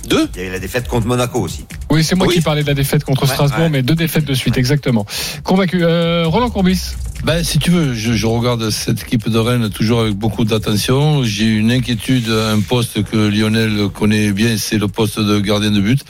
[0.08, 1.66] Deux Il y a eu la défaite contre Monaco aussi.
[1.90, 2.36] Oui, c'est moi Oui.
[2.36, 3.70] qui parlais de la défaite contre Ouais, Strasbourg, ouais.
[3.70, 5.06] mais deux défaites de suite, exactement.
[5.44, 5.80] Convaincu.
[5.84, 6.92] Euh, Roland Courbis.
[7.24, 11.24] Ben, si tu veux, je, je regarde cette équipe de Rennes toujours avec beaucoup d'attention.
[11.24, 15.72] J'ai une inquiétude à un poste que Lionel connaît bien, c'est le poste de gardien
[15.72, 16.02] de but.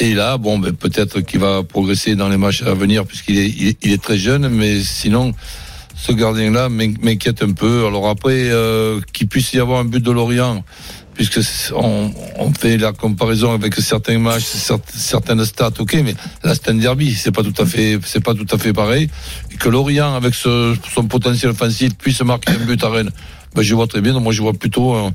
[0.00, 3.48] Et là, bon, ben, peut-être qu'il va progresser dans les matchs à venir puisqu'il est,
[3.48, 5.32] il il est très jeune, mais sinon,
[5.96, 7.86] ce gardien-là m'in- m'inquiète un peu.
[7.86, 10.64] Alors après, euh, qu'il puisse y avoir un but de Lorient,
[11.14, 11.38] puisque
[11.76, 16.76] on, on fait la comparaison avec certains matchs, cer- certaines stats, ok, mais là c'est
[16.76, 19.08] derby, c'est pas tout à fait, c'est pas tout à fait pareil.
[19.52, 23.12] Et que Lorient, avec ce- son potentiel offensif, puisse marquer un but à Rennes,
[23.54, 24.12] ben, je vois très bien.
[24.12, 25.12] Donc moi, je vois plutôt un,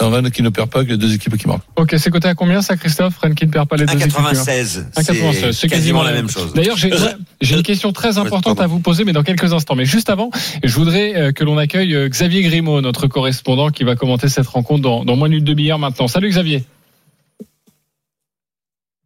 [0.00, 1.64] un Rennes qui ne perd pas que les deux équipes qui marquent.
[1.76, 3.18] Ok, c'est coté à combien ça, Christophe?
[3.18, 4.92] Rennes qui ne perd pas les deux équipes 1,96.
[4.96, 6.52] 1,96, c'est quasiment la même chose.
[6.54, 9.74] D'ailleurs, j'ai une question très importante à vous poser, mais dans quelques instants.
[9.74, 10.30] Mais juste avant,
[10.62, 14.46] je voudrais euh, que l'on accueille euh, Xavier Grimaud, notre correspondant, qui va commenter cette
[14.46, 16.08] rencontre dans, dans moins d'une demi-heure maintenant.
[16.08, 16.64] Salut Xavier.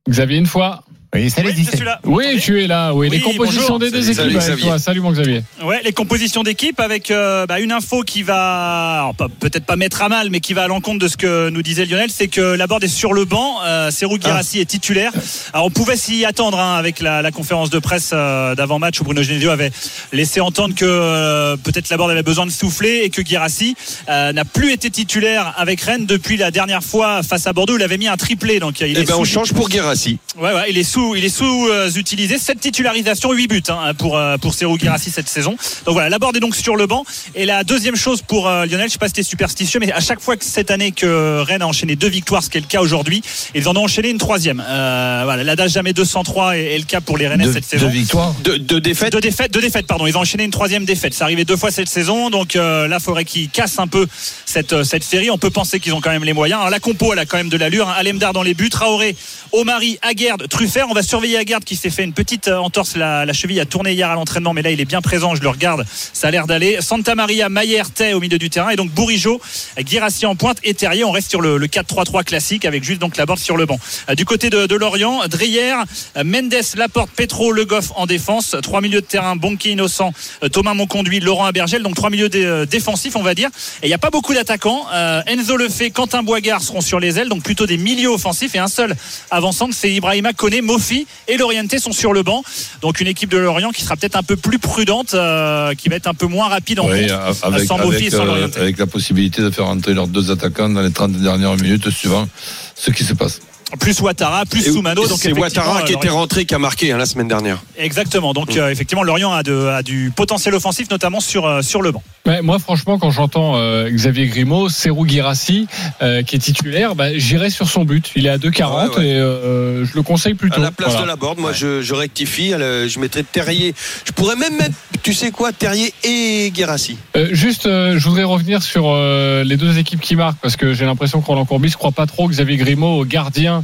[0.09, 0.85] Xavier, une fois.
[1.15, 2.01] Oui, salut, Oui, je suis là.
[2.03, 2.95] Vous Oui, m'entendez tu es là.
[2.95, 3.79] Oui, Oui, les compositions bonjour.
[3.81, 5.11] des deux Salut, équipes salut, toi.
[5.11, 5.43] Mon Xavier.
[5.63, 10.09] Ouais, les compositions d'équipe avec euh, bah, une info qui va peut-être pas mettre à
[10.09, 12.85] mal, mais qui va à l'encontre de ce que nous disait Lionel, c'est que Laborde
[12.85, 13.57] est sur le banc.
[13.63, 15.13] Euh, Serou Guirassi est titulaire.
[15.53, 19.05] Alors on pouvait s'y attendre hein, avec la, la conférence de presse euh, d'avant-match où
[19.05, 19.71] Bruno Genesio avait
[20.15, 23.77] laissé entendre que euh, peut-être Laborde avait besoin de souffler et que Guirassi
[24.09, 27.75] euh, n'a plus été titulaire avec Rennes depuis la dernière fois face à Bordeaux.
[27.75, 30.19] où Il avait mis un triplé, donc il Eh est ben, on change pour Guérassi.
[30.39, 32.39] Ouais, ouais, il est sous, il est sous euh, utilisé.
[32.39, 35.57] Cette titularisation, 8 buts hein, pour euh, pour Serou Guirassi cette saison.
[35.85, 37.05] Donc voilà, Laborde est donc sur le banc.
[37.35, 40.01] Et la deuxième chose pour euh, Lionel, je sais pas si t'es superstitieux, mais à
[40.01, 42.67] chaque fois que cette année que Rennes a enchaîné deux victoires, ce qui est le
[42.67, 43.23] cas aujourd'hui,
[43.55, 44.63] ils en ont enchaîné une troisième.
[44.67, 47.79] Euh, voilà, l'adage jamais 203 est, est le cas pour les Rennais Deux, cette deux
[47.79, 47.89] saison.
[47.89, 48.35] victoires.
[48.45, 50.07] De, de défaite Deux défaites, deux défaites, pardon.
[50.07, 51.15] Ils ont enchaîné une troisième défaite.
[51.15, 54.07] C'est arrivé deux fois cette saison, donc euh, là, faudrait qu'ils cassent un peu
[54.47, 55.31] cette cette série.
[55.31, 56.61] On peut penser qu'ils ont quand même les moyens.
[56.61, 57.89] Alors, la compo, elle a quand même de l'allure.
[57.89, 57.95] Hein.
[57.97, 59.17] Alemdar dans les buts, Traoré,
[59.53, 60.87] Omari, Aguerd, Truffert.
[60.89, 63.93] On va surveiller Aguerd qui s'est fait une petite euh, entorse la, cheville, a tourné
[63.93, 65.35] hier à l'entraînement, mais là, il est bien présent.
[65.35, 66.79] Je le regarde, ça a l'air d'aller.
[66.81, 69.41] Santa Maria, Mayer, Tay au milieu du terrain, et donc Bourigeau,
[69.79, 71.05] Guirassi en pointe et Terrier.
[71.05, 73.79] On reste sur le, le 4-3-3 classique avec juste donc la borde sur le banc.
[74.09, 75.75] Euh, Du côté de, Lorient, Dreyer,
[76.17, 78.57] euh, Mendes, Laporte, Petro, Le Goff en défense.
[78.63, 80.13] Trois milieux de terrain, Bonke Innocent,
[80.53, 81.83] Thomas Monconduit, Laurent Abergel.
[81.83, 83.49] Donc trois milieux dé- défensifs, on va dire.
[83.83, 84.87] Et il n'y a pas beaucoup d'attaquants.
[84.95, 88.55] Euh, Enzo Lefebvre, Quentin Boigard seront sur les ailes, donc plutôt des milieux offensifs.
[88.55, 88.95] Et un seul
[89.43, 92.43] avançant, c'est Ibrahima Koné, Mofi et Lorienté sont sur le banc.
[92.81, 95.97] Donc une équipe de Lorient qui sera peut-être un peu plus prudente, euh, qui va
[95.97, 98.61] être un peu moins rapide en Oui, contre, avec, sans Mofi et sans euh, Lorienté.
[98.61, 102.29] avec la possibilité de faire entrer leurs deux attaquants dans les 30 dernières minutes suivant
[102.75, 103.41] ce qui se passe.
[103.81, 105.07] Plus Ouattara, plus Et Soumano.
[105.07, 107.59] Donc C'est Ouattara qui euh, était rentré, qui a marqué hein, la semaine dernière.
[107.77, 108.33] Exactement.
[108.33, 111.91] Donc euh, effectivement, Lorient a, de- a du potentiel offensif, notamment sur, euh, sur le
[111.93, 112.03] banc.
[112.27, 115.67] Ouais, moi, franchement, quand j'entends euh, Xavier Grimaud, Serou Girassi,
[116.03, 118.13] euh, qui est titulaire, bah, j'irai sur son but.
[118.15, 119.07] Il est à 2,40 Ouais, ouais.
[119.09, 120.61] et euh, je le conseille plutôt.
[120.61, 121.03] À la place Voilà.
[121.03, 123.75] de la board, moi je, je rectifie, je mettrais Terrier.
[124.05, 126.97] Je pourrais même mettre, tu sais quoi, Terrier et Guérassi.
[127.17, 130.75] Euh, juste, euh, je voudrais revenir sur euh, les deux équipes qui marquent parce que
[130.75, 133.62] j'ai l'impression que Roland Courbis ne croit pas trop Xavier Grimaud au gardien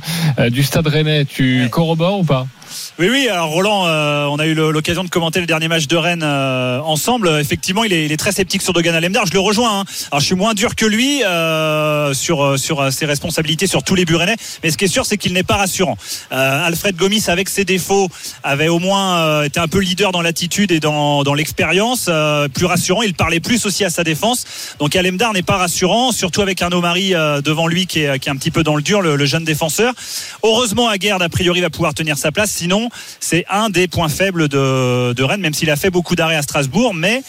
[0.51, 1.25] du Stade Rennais.
[1.25, 2.47] Tu corrobores ou pas?
[2.99, 3.29] Oui, oui.
[3.29, 6.81] Alors Roland, euh, on a eu l'occasion de commenter le dernier match de Rennes euh,
[6.81, 7.29] ensemble.
[7.41, 9.27] Effectivement, il est, très sceptique sur Dogan Alemdar.
[9.27, 9.81] Je le rejoins.
[9.81, 9.85] hein.
[10.11, 14.05] Alors je suis moins dur que lui euh, sur sur ses responsabilités sur tous les
[14.05, 14.37] buts rennais.
[14.63, 15.97] Mais ce qui est sûr, c'est qu'il n'est pas rassurant.
[16.31, 18.09] Alfred Gomis, avec ses défauts,
[18.43, 22.11] avait au moins été un peu leader dans l'attitude et dans, dans l'expérience.
[22.55, 23.03] Plus rassurant.
[23.03, 24.45] Il parlait plus aussi à sa défense.
[24.79, 27.11] Donc Alemdar n'est pas rassurant, surtout avec Arnaud Marie
[27.45, 29.45] devant lui qui est, qui est un petit peu dans le dur, le, le jeune
[29.45, 29.95] défenseur.
[30.43, 32.58] Heureusement, Aguerd a priori va pouvoir tenir sa place.
[32.59, 32.89] Sinon,
[33.21, 36.43] c'est un des points faibles de, de Rennes, même s'il a fait beaucoup d'arrêts à
[36.43, 36.93] Strasbourg.
[36.93, 37.23] Mais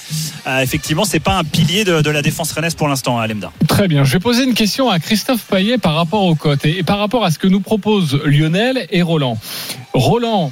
[0.48, 3.52] euh, effectivement, c'est pas un pilier de, de la défense rennaise pour l'instant, à Alemdar.
[3.68, 4.04] Très bien.
[4.04, 6.98] Je vais poser une question à Christophe Payet par rapport aux cotes et, et par
[6.98, 9.38] rapport à ce que nous proposent Lionel et Roland.
[9.94, 10.52] Roland.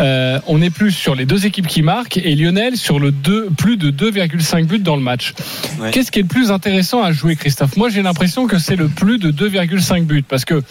[0.00, 3.48] euh, on est plus sur les deux équipes qui marquent et Lionel sur le 2,
[3.58, 5.34] plus de 2,5 buts dans le match.
[5.80, 5.90] Ouais.
[5.90, 7.76] Qu'est-ce qui est le plus intéressant à jouer, Christophe?
[7.76, 10.62] Moi, j'ai l'impression que c'est le plus de 2,5 buts parce que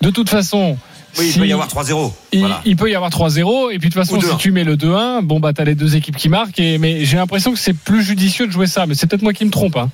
[0.00, 0.78] de toute façon,
[1.18, 2.12] Oui, il peut y avoir 3-0.
[2.32, 2.60] il, Voilà.
[2.64, 4.36] il peut y avoir 3-0 et puis de toute façon si 2-1.
[4.38, 7.16] tu mets le 2-1 bon bah t'as les deux équipes qui marquent et, mais j'ai
[7.16, 9.76] l'impression que c'est plus judicieux de jouer ça mais c'est peut-être moi qui me trompe
[9.76, 9.90] hein.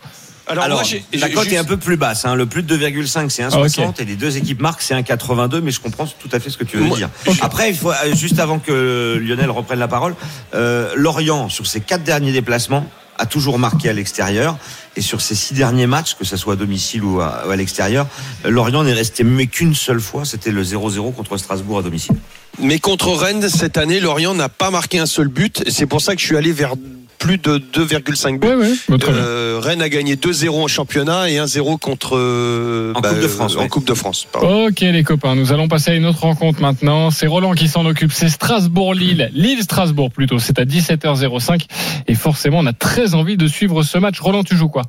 [0.47, 2.25] Alors, Alors, moi, la cote juste- est un peu plus basse.
[2.25, 2.35] hein.
[2.35, 5.61] Le plus de 2,5 c'est 1,60 et les deux équipes marquent c'est 1,82.
[5.61, 7.09] Mais je comprends tout à fait ce que tu veux Moi, dire.
[7.41, 10.17] Après, il faut euh, juste avant que Lionel reprenne la parole,
[10.55, 12.85] euh, Lorient sur ses quatre derniers déplacements
[13.21, 14.57] a toujours marqué à l'extérieur
[14.97, 18.07] et sur ses six derniers matchs, que ce soit à domicile ou à, l'extérieur,
[18.45, 22.17] Lorient n'est resté mais qu'une seule fois, c'était le 0-0 contre Strasbourg à domicile.
[22.59, 25.63] Mais contre Rennes, cette année, Lorient n'a pas marqué un seul but.
[25.69, 26.75] C'est pour ça que je suis allé vers
[27.21, 28.49] plus de 2,5 buts.
[28.49, 28.97] Ouais, ouais, bah.
[29.09, 33.57] Euh, Rennes a gagné 2-0 en championnat et 1-0 contre euh, En Coupe de France,
[33.57, 33.69] En ouais.
[33.69, 34.27] Coupe de France.
[34.33, 34.67] pardon.
[34.69, 37.11] Ok les copains, nous allons passer à une autre rencontre maintenant.
[37.11, 38.11] C'est Roland qui s'en occupe.
[38.13, 39.31] C'est Strasbourg-Lille.
[39.35, 40.39] Lille-Strasbourg plutôt.
[40.39, 41.67] C'est à 17h05.
[42.09, 44.19] Et forcément, on a très envie de suivre ce match.
[44.19, 44.83] Roland, tu joues quoi?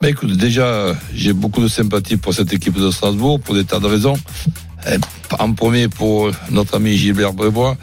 [0.00, 3.80] Ben écoute, déjà, j'ai beaucoup de sympathie pour cette équipe de Strasbourg, pour des tas
[3.80, 4.16] de raisons.
[4.86, 4.98] Euh,
[5.38, 7.76] En premier, pour notre ami Gilbert Brébois.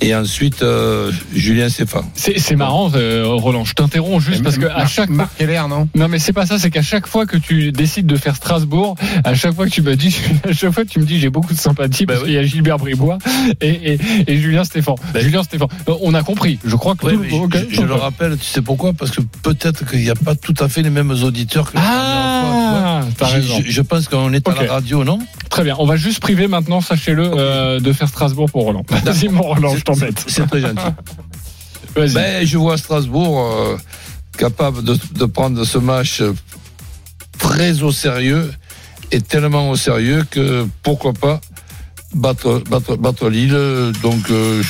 [0.00, 2.04] Et ensuite, euh, Julien Stéphane.
[2.14, 3.64] C'est c'est marrant, euh, Roland.
[3.64, 5.88] Je t'interromps juste parce que à chaque Marc Keller, non?
[5.94, 8.96] Non mais c'est pas ça, c'est qu'à chaque fois que tu décides de faire Strasbourg,
[9.24, 10.14] à chaque fois que tu me dis,
[10.48, 12.42] à chaque fois que tu me dis, j'ai beaucoup de sympathie parce qu'il y a
[12.42, 13.18] Gilbert Bribois
[13.60, 14.96] et, et, et Julien Stéphane.
[15.14, 15.68] Julien Stéphane.
[15.88, 16.58] Euh, On a compris.
[16.64, 18.92] Je crois que Ouais, tout- mais je- ok, je, je le rappelle, tu sais pourquoi?
[18.92, 21.78] Parce que peut-être qu'il n'y a pas tout à fait les mêmes auditeurs que.
[21.78, 23.62] Ah, t'as Je- raison.
[23.64, 25.18] Je, je pense qu'on est à la radio, non?
[25.50, 25.76] Très bien.
[25.78, 28.84] On va juste priver maintenant, sachez-le, euh, de faire Strasbourg pour Roland.
[29.04, 30.24] Vas-y, mon Roland, t'embête.
[30.26, 30.80] C'est très gentil.
[31.94, 33.78] Ben, je vois Strasbourg euh,
[34.36, 36.22] capable de, de prendre ce match
[37.38, 38.52] très au sérieux
[39.12, 41.40] et tellement au sérieux que pourquoi pas
[42.14, 43.92] battre, battre, battre Lille.
[44.02, 44.62] Donc euh,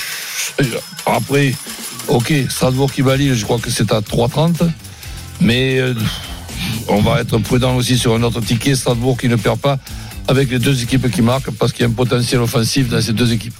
[1.06, 1.54] après,
[2.08, 4.68] ok, Strasbourg qui bat Lille, je crois que c'est à 3,30.
[5.40, 5.94] Mais euh,
[6.88, 9.78] on va être prudent aussi sur un autre ticket, Strasbourg qui ne perd pas
[10.28, 13.12] avec les deux équipes qui marquent parce qu'il y a un potentiel offensif dans ces
[13.12, 13.54] deux équipes.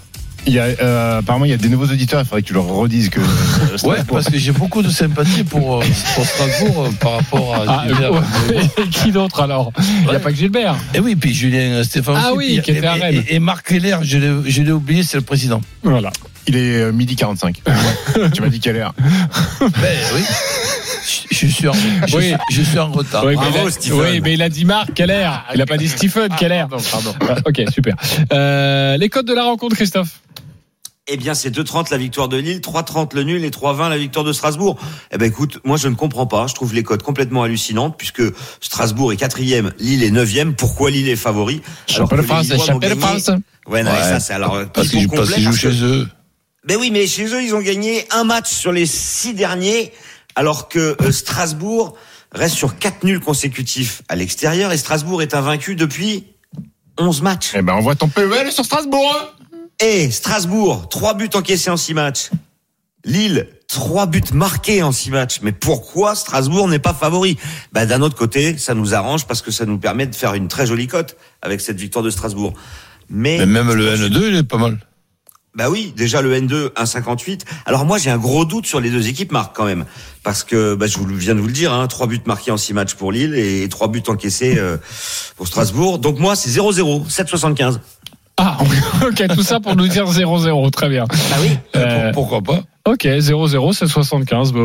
[0.48, 2.20] Il y a, euh, apparemment, il y a des nouveaux auditeurs.
[2.20, 3.18] Il faudrait que tu leur redises que.
[3.20, 3.24] euh,
[3.72, 7.54] Ouais, Strasbourg- parce que j'ai beaucoup de sympathie pour, euh, pour Strasbourg euh, par rapport
[7.56, 8.12] à Ah, Gilbert.
[8.14, 9.72] euh, qui d'autre alors?
[10.04, 10.76] Il n'y a pas que Gilbert.
[10.94, 12.14] Et oui, puis Julien Stéphane.
[12.16, 13.24] Ah aussi, oui, puis- qui était à et- Rennes.
[13.28, 14.18] Et, et Marc Keller, je
[14.62, 15.60] l'ai oublié, c'est le président.
[15.82, 16.12] Voilà.
[16.46, 17.60] Il est euh, midi 45.
[18.32, 18.94] tu m'as dit quelle heure
[19.60, 20.20] Ben oui.
[21.32, 22.22] Je, je suis en, je, Oui.
[22.22, 23.24] suis, je suis en retard.
[23.24, 23.98] Oui, Bravo, mais il a, Stephen.
[24.00, 25.28] oui, mais il a dit Marc Keller.
[25.54, 26.66] Il n'a pas dit Stephen Keller.
[26.70, 27.14] Pardon, pardon.
[27.28, 27.96] Ah, ok, super.
[28.32, 30.20] Euh, les codes de la rencontre, Christophe?
[31.08, 34.24] Eh bien, c'est 2,30 la victoire de Lille, 3,30 le nul et 3,20 la victoire
[34.24, 34.76] de Strasbourg.
[35.12, 36.48] Eh ben, écoute, moi, je ne comprends pas.
[36.48, 38.22] Je trouve les codes complètement hallucinantes puisque
[38.60, 40.54] Strasbourg est quatrième, Lille est neuvième.
[40.56, 43.30] Pourquoi Lille est favori Champion de France, champion de France.
[43.68, 44.02] Ouais, non, mais Ouais.
[44.02, 45.08] ça, c'est alors, euh, Parce qu'ils
[45.42, 46.08] jouent chez eux.
[46.66, 49.92] Ben oui, mais chez eux, ils ont gagné un match sur les six derniers,
[50.34, 51.94] alors que euh, Strasbourg
[52.32, 56.24] reste sur quatre nuls consécutifs à l'extérieur et Strasbourg est invaincu depuis
[56.98, 57.52] 11 matchs.
[57.54, 59.08] Eh ben, on voit ton PEL sur Strasbourg.
[59.16, 59.28] hein.
[59.80, 62.30] Et Strasbourg, trois buts encaissés en six matchs.
[63.04, 65.40] Lille, trois buts marqués en six matchs.
[65.42, 67.36] Mais pourquoi Strasbourg n'est pas favori?
[67.72, 70.48] Bah, D'un autre côté, ça nous arrange parce que ça nous permet de faire une
[70.48, 72.54] très jolie cote avec cette victoire de Strasbourg.
[73.10, 74.78] Mais, Mais même le N2, il est pas mal.
[75.54, 77.42] bah oui, déjà le N2 1,58.
[77.66, 79.84] Alors moi j'ai un gros doute sur les deux équipes marques quand même,
[80.24, 82.56] parce que bah, je vous viens de vous le dire, hein, trois buts marqués en
[82.56, 84.76] six matchs pour Lille et trois buts encaissés euh,
[85.36, 85.98] pour Strasbourg.
[86.00, 87.78] Donc moi c'est 0-0, 7,75.
[88.38, 88.58] Ah,
[89.06, 91.04] ok, tout ça pour nous dire 0-0, très bien.
[91.10, 94.52] Ah oui Euh, Pourquoi pas ok, 0-0, c'est 75.
[94.52, 94.58] bah,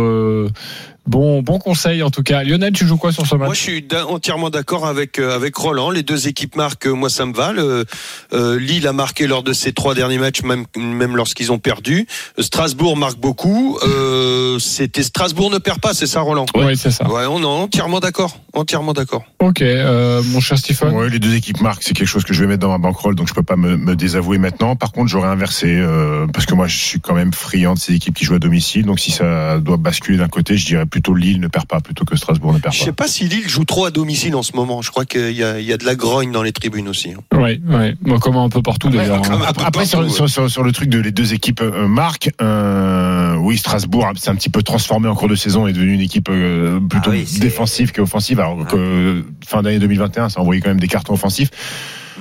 [1.07, 2.43] bon, bon conseil en tout cas.
[2.43, 5.55] Lionel, tu joues quoi sur ce match Moi, je suis entièrement d'accord avec euh, avec
[5.55, 5.89] Roland.
[5.91, 6.87] Les deux équipes marquent.
[6.87, 7.51] euh, Moi, ça me va.
[7.51, 7.85] Le,
[8.33, 12.07] euh, Lille a marqué lors de ses trois derniers matchs, même même lorsqu'ils ont perdu.
[12.39, 13.77] Strasbourg marque beaucoup.
[13.83, 17.07] Euh, C'était Strasbourg ne perd pas, c'est ça, Roland Oui, c'est ça.
[17.09, 18.37] Ouais, on est entièrement d'accord.
[18.53, 19.23] Entièrement d'accord.
[19.39, 20.89] Ok, euh, mon cher Stephen.
[20.93, 23.15] Ouais, les deux équipes marquent, c'est quelque chose que je vais mettre dans ma bankroll,
[23.15, 24.75] donc je peux pas me, me désavouer maintenant.
[24.75, 27.93] Par contre, j'aurais inversé, euh, parce que moi, je suis quand même friand de ces
[27.93, 28.85] équipes qui jouent à domicile.
[28.85, 32.05] Donc, si ça doit basculer d'un côté, je dirais plutôt Lille ne perd pas plutôt
[32.05, 32.85] que Strasbourg ne perd Je pas.
[32.85, 34.81] sais pas si Lille joue trop à domicile en ce moment.
[34.83, 37.11] Je crois qu'il y a, il y a de la grogne dans les tribunes aussi.
[37.11, 37.21] hein.
[37.33, 37.95] Oui, oui.
[38.01, 39.21] Bon, comme un peu partout d'ailleurs.
[39.31, 39.39] hein.
[39.65, 43.57] Après, sur, sur, sur, sur le truc de les deux équipes euh, marquent, euh, oui,
[43.57, 46.79] Strasbourg s'est un petit peu transformé en cours de saison, est devenu une équipe euh,
[46.79, 50.69] plutôt Ah oui, défensive qu'offensive, alors que euh, fin d'année 2021, ça a envoyé quand
[50.69, 51.49] même des cartons offensifs.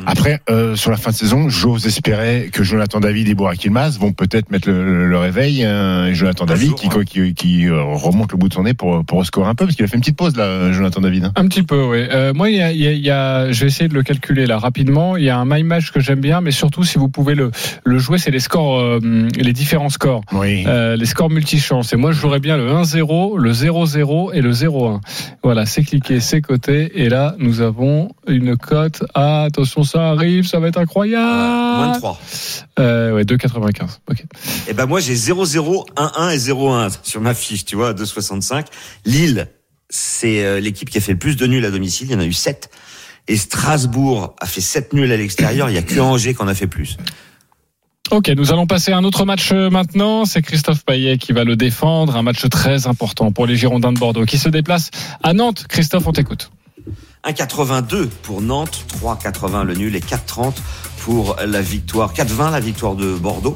[0.07, 3.99] Après, euh, sur la fin de saison, j'ose espérer que Jonathan David et Burak Yilmaz
[3.99, 5.63] vont peut-être mettre le, le- le réveil.
[5.65, 7.03] euh, et Jonathan David jour, qui, hein.
[7.07, 9.77] qui, qui, euh, remonte le bout de son nez pour, pour scorer un peu, parce
[9.77, 11.25] qu'il a fait une petite pause là, Jonathan David.
[11.25, 11.33] hein.
[11.37, 11.99] Un petit peu, oui.
[12.11, 13.95] Euh, moi, il y a, il y a- il y a- je vais essayer de
[13.95, 15.17] le calculer là rapidement.
[15.17, 17.51] Il y a un my match que j'aime bien, mais surtout si vous pouvez le,
[17.85, 19.01] le jouer, c'est les scores, euh,
[19.37, 20.23] les différents scores.
[20.33, 20.65] Oui.
[20.67, 21.93] Euh, les scores multichance.
[21.93, 25.01] Et moi, je jouerais bien le 1-0, le 0-0 et le 0-1.
[25.43, 26.91] Voilà, c'est cliqué, c'est coté.
[27.03, 29.03] Et là, nous avons une cote.
[29.15, 31.25] Ah, attention, ça arrive, ça va être incroyable.
[31.25, 32.21] Moins de 3.
[32.79, 33.99] Euh, ouais, 2,95.
[34.11, 34.25] Ok.
[34.69, 38.67] Et ben moi j'ai 0-0, 1-1 et 0-1 sur ma fiche, tu vois, à 2,65.
[39.05, 39.49] Lille,
[39.89, 42.21] c'est euh, l'équipe qui a fait le plus de nuls à domicile, il y en
[42.21, 42.71] a eu 7.
[43.29, 46.49] Et Strasbourg a fait 7 nuls à l'extérieur, il y a que Angers qui en
[46.49, 46.97] a fait plus.
[48.11, 50.25] Ok, nous allons passer à un autre match euh, maintenant.
[50.25, 52.17] C'est Christophe Payet qui va le défendre.
[52.17, 54.91] Un match très important pour les Girondins de Bordeaux qui se déplacent
[55.23, 55.67] à Nantes.
[55.69, 56.51] Christophe, on t'écoute.
[57.25, 60.55] 1,82 pour Nantes, 3,80 le nul et 4,30
[61.05, 62.13] pour la victoire.
[62.15, 63.55] 4,20 la victoire de Bordeaux.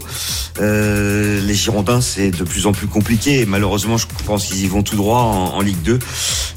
[0.60, 3.44] Euh, les Girondins, c'est de plus en plus compliqué.
[3.46, 5.98] Malheureusement, je pense qu'ils y vont tout droit en, en Ligue 2.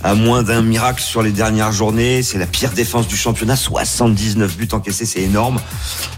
[0.04, 3.56] À moins d'un miracle sur les dernières journées, c'est la pire défense du championnat.
[3.56, 5.60] 79 buts encaissés, c'est énorme.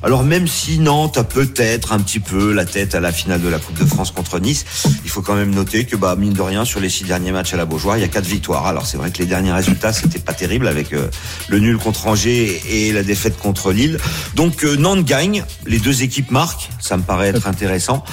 [0.04, 3.50] Alors même si Nantes a peut-être un petit peu la tête à la finale de
[3.50, 4.66] la Coupe de France contre Nice,
[5.04, 7.54] il faut quand même noter que bah mine de rien sur les six derniers matchs
[7.54, 8.68] à la Beaujoire, il y a quatre victoires.
[8.68, 11.08] Alors c'est vrai que les derniers résultats c'était pas terrible avec euh,
[11.48, 13.98] le nul contre Angers et la défaite contre Lille.
[14.36, 18.04] Donc euh, Nantes gagne, les deux équipes marquent, ça me paraît être intéressant.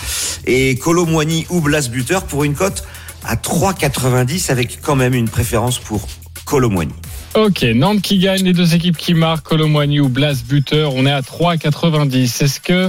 [0.47, 2.85] Et Colomboigny ou Blas buteur pour une cote
[3.25, 6.07] à 3,90 avec quand même une préférence pour
[6.45, 6.95] Colomboigny.
[7.37, 10.95] Ok, Nantes qui gagne, les deux équipes qui marquent, Colomboigny ou Blas buteur.
[10.95, 12.43] On est à 3,90.
[12.43, 12.89] Est-ce que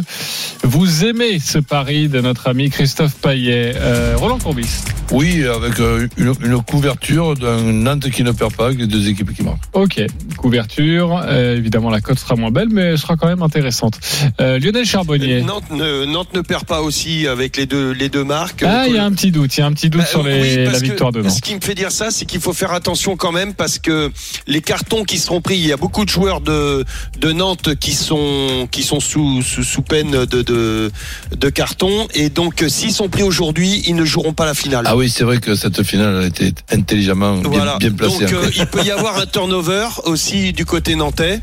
[0.63, 4.69] vous aimez ce pari de notre ami Christophe Payet Euh, Roland Courbis?
[5.11, 9.09] Oui, avec euh, une, une couverture d'un Nantes qui ne perd pas, avec les deux
[9.09, 9.63] équipes qui marquent.
[9.73, 10.01] Ok,
[10.37, 11.21] couverture.
[11.25, 13.99] Euh, évidemment, la cote sera moins belle, mais elle sera quand même intéressante.
[14.39, 15.41] Euh, Lionel Charbonnier.
[15.41, 18.63] Nantes ne, Nantes ne perd pas aussi avec les deux, les deux marques.
[18.65, 19.55] Ah, il y a un petit doute.
[19.57, 21.21] Il y a un petit doute Bah, sur les- oui, parce la que victoire de
[21.23, 21.41] Ce Nantes.
[21.41, 24.09] qui me fait dire ça, c'est qu'il faut faire attention quand même parce que
[24.45, 26.85] les cartons qui seront pris, il y a beaucoup de joueurs de,
[27.19, 30.91] de Nantes qui sont, qui sont sous, sous, sous peine de, de,
[31.35, 32.07] de carton.
[32.13, 34.85] Et donc, euh, s'ils sont pris aujourd'hui, ils ne joueront pas la finale.
[34.87, 37.77] Ah oui, c'est vrai que cette finale a été intelligemment bien, Voilà.
[37.77, 38.25] bien placée.
[38.25, 38.51] Donc, euh, encore.
[38.55, 41.41] il peut y avoir un turnover aussi du côté nantais.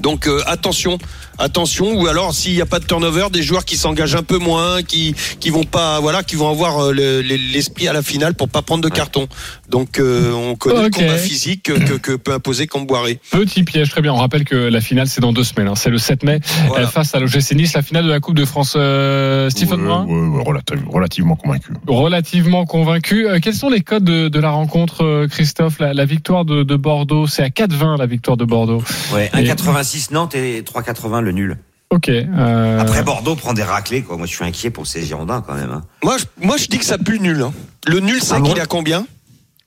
[0.00, 0.98] Donc euh, attention,
[1.42, 1.94] attention.
[2.00, 4.82] Ou alors s'il n'y a pas de turnover, des joueurs qui s'engagent un peu moins,
[4.82, 8.34] qui qui vont pas, voilà, qui vont avoir euh, le- le- l'esprit à la finale
[8.34, 9.26] pour pas prendre de carton.
[9.68, 10.98] Donc euh, on connaît Ok.
[10.98, 13.18] le combat physique que, peut imposer Camboiré.
[13.30, 14.12] Petit piège, très bien.
[14.12, 15.68] On rappelle que la finale, c'est dans deux semaines.
[15.68, 15.74] hein.
[15.74, 16.86] C'est le 7 mai Voilà.
[16.86, 18.74] face à l'OGC Nice, la finale de la Coupe de France.
[18.76, 21.72] Euh, Stephen Ouais, Brun ouais, ouais, relativ- relativement convaincu.
[21.86, 23.26] Relativement convaincu.
[23.28, 25.78] Euh, quels sont les codes de, de la rencontre, euh, Christophe?
[25.80, 28.82] La, la victoire de, de Bordeaux, c'est à 4,20 la victoire de Bordeaux.
[29.14, 31.56] Ouais, Et- 1,86 Nantes et 3,80 le nul.
[31.90, 32.08] Ok.
[32.08, 34.16] euh, Après Bordeaux prend des raclés quoi.
[34.16, 35.70] Moi je suis inquiet pour ces Girondins quand même.
[35.70, 35.82] hein.
[36.02, 37.42] Moi, je, moi je dis que ça pue le nul.
[37.42, 37.52] hein.
[37.86, 39.06] Le nul, c'est Ah bon qu'il a combien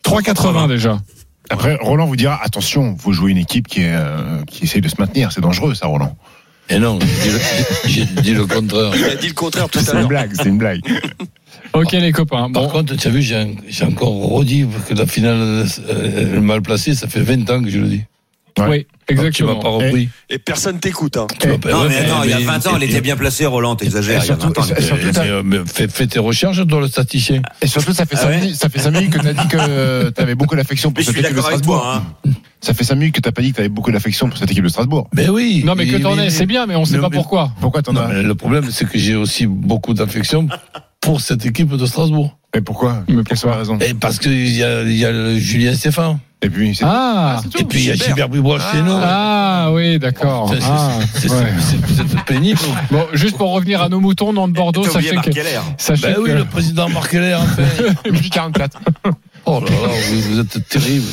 [0.04, 0.99] 3,80 déjà.
[1.49, 4.88] Après, Roland vous dira attention, vous jouez une équipe qui, est, euh, qui essaye de
[4.89, 5.32] se maintenir.
[5.32, 6.15] C'est dangereux, ça, Roland.
[6.69, 7.39] Et non, j'ai dit le-
[8.15, 8.91] j'ai dit le contraire.
[8.95, 10.08] Il a dit le contraire tout C'est à une l'heure.
[10.10, 10.82] blague, c'est une blague.
[11.73, 12.49] Ok les copains.
[12.51, 16.95] Par contre, tu as vu, j'ai encore redit que la finale euh, est mal placée.
[16.95, 18.04] Ça fait 20 ans que je le dis.
[18.58, 18.65] Ouais.
[18.69, 19.56] oui, Tu m'as exactement.
[19.60, 20.10] pas repris.
[20.30, 21.18] Et personne t'écoute.
[21.18, 21.28] Hein.
[21.46, 24.24] Non mais attends, il y a 20 ans, elle et- était bien placée, Roland, t'exagères.
[24.24, 24.63] Il y a 20 ans.
[24.78, 27.41] Et surtout, et- t'as- mais, mais fais, tes recherches, toi, le statisticien.
[27.62, 30.36] Et surtout, ça fait Ah 5 ouais minutes, que tu as dit que tu avais
[30.36, 31.86] beaucoup d'affection pour Mais cette équipe de Strasbourg.
[32.26, 32.32] Hein.
[32.62, 34.50] Ça fait 5 minutes que tu pas dit que tu avais beaucoup d'affection pour cette
[34.50, 35.08] équipe de Strasbourg.
[35.13, 35.62] Ben oui.
[35.65, 37.52] Non mais que t'en Mais- es, c'est bien, mais on sait Non, pas mais- pourquoi.
[37.62, 38.08] Pourquoi t'en as?
[38.08, 40.48] mais le problème, c'est que j'ai aussi beaucoup d'affection
[41.00, 42.38] pour cette équipe de Strasbourg.
[42.56, 43.04] Mais pourquoi?
[43.08, 43.78] Mais Quelle soit la raison?
[43.80, 46.18] Et parce qu'il y a, y a le Julien Stéphane.
[46.46, 47.58] Et puis, c'est Ah, tout.
[47.60, 48.30] Et puis il y a Gilbert.
[48.30, 48.91] Bribois chez nous.
[48.93, 50.50] ah oui, d'accord.
[50.54, 52.22] C'est- c'est- Ah, c'est- ouais.
[52.26, 52.60] pénible.
[52.91, 55.34] Bon, juste pour revenir à nos moutons, Nantes Bordeaux, sachez Marc que,
[56.02, 58.12] Ben oui, que- le président Marc Heller, en fait.
[58.12, 58.78] Midi 44.
[59.48, 59.76] Oh là là,
[60.32, 61.06] vous, êtes terrible.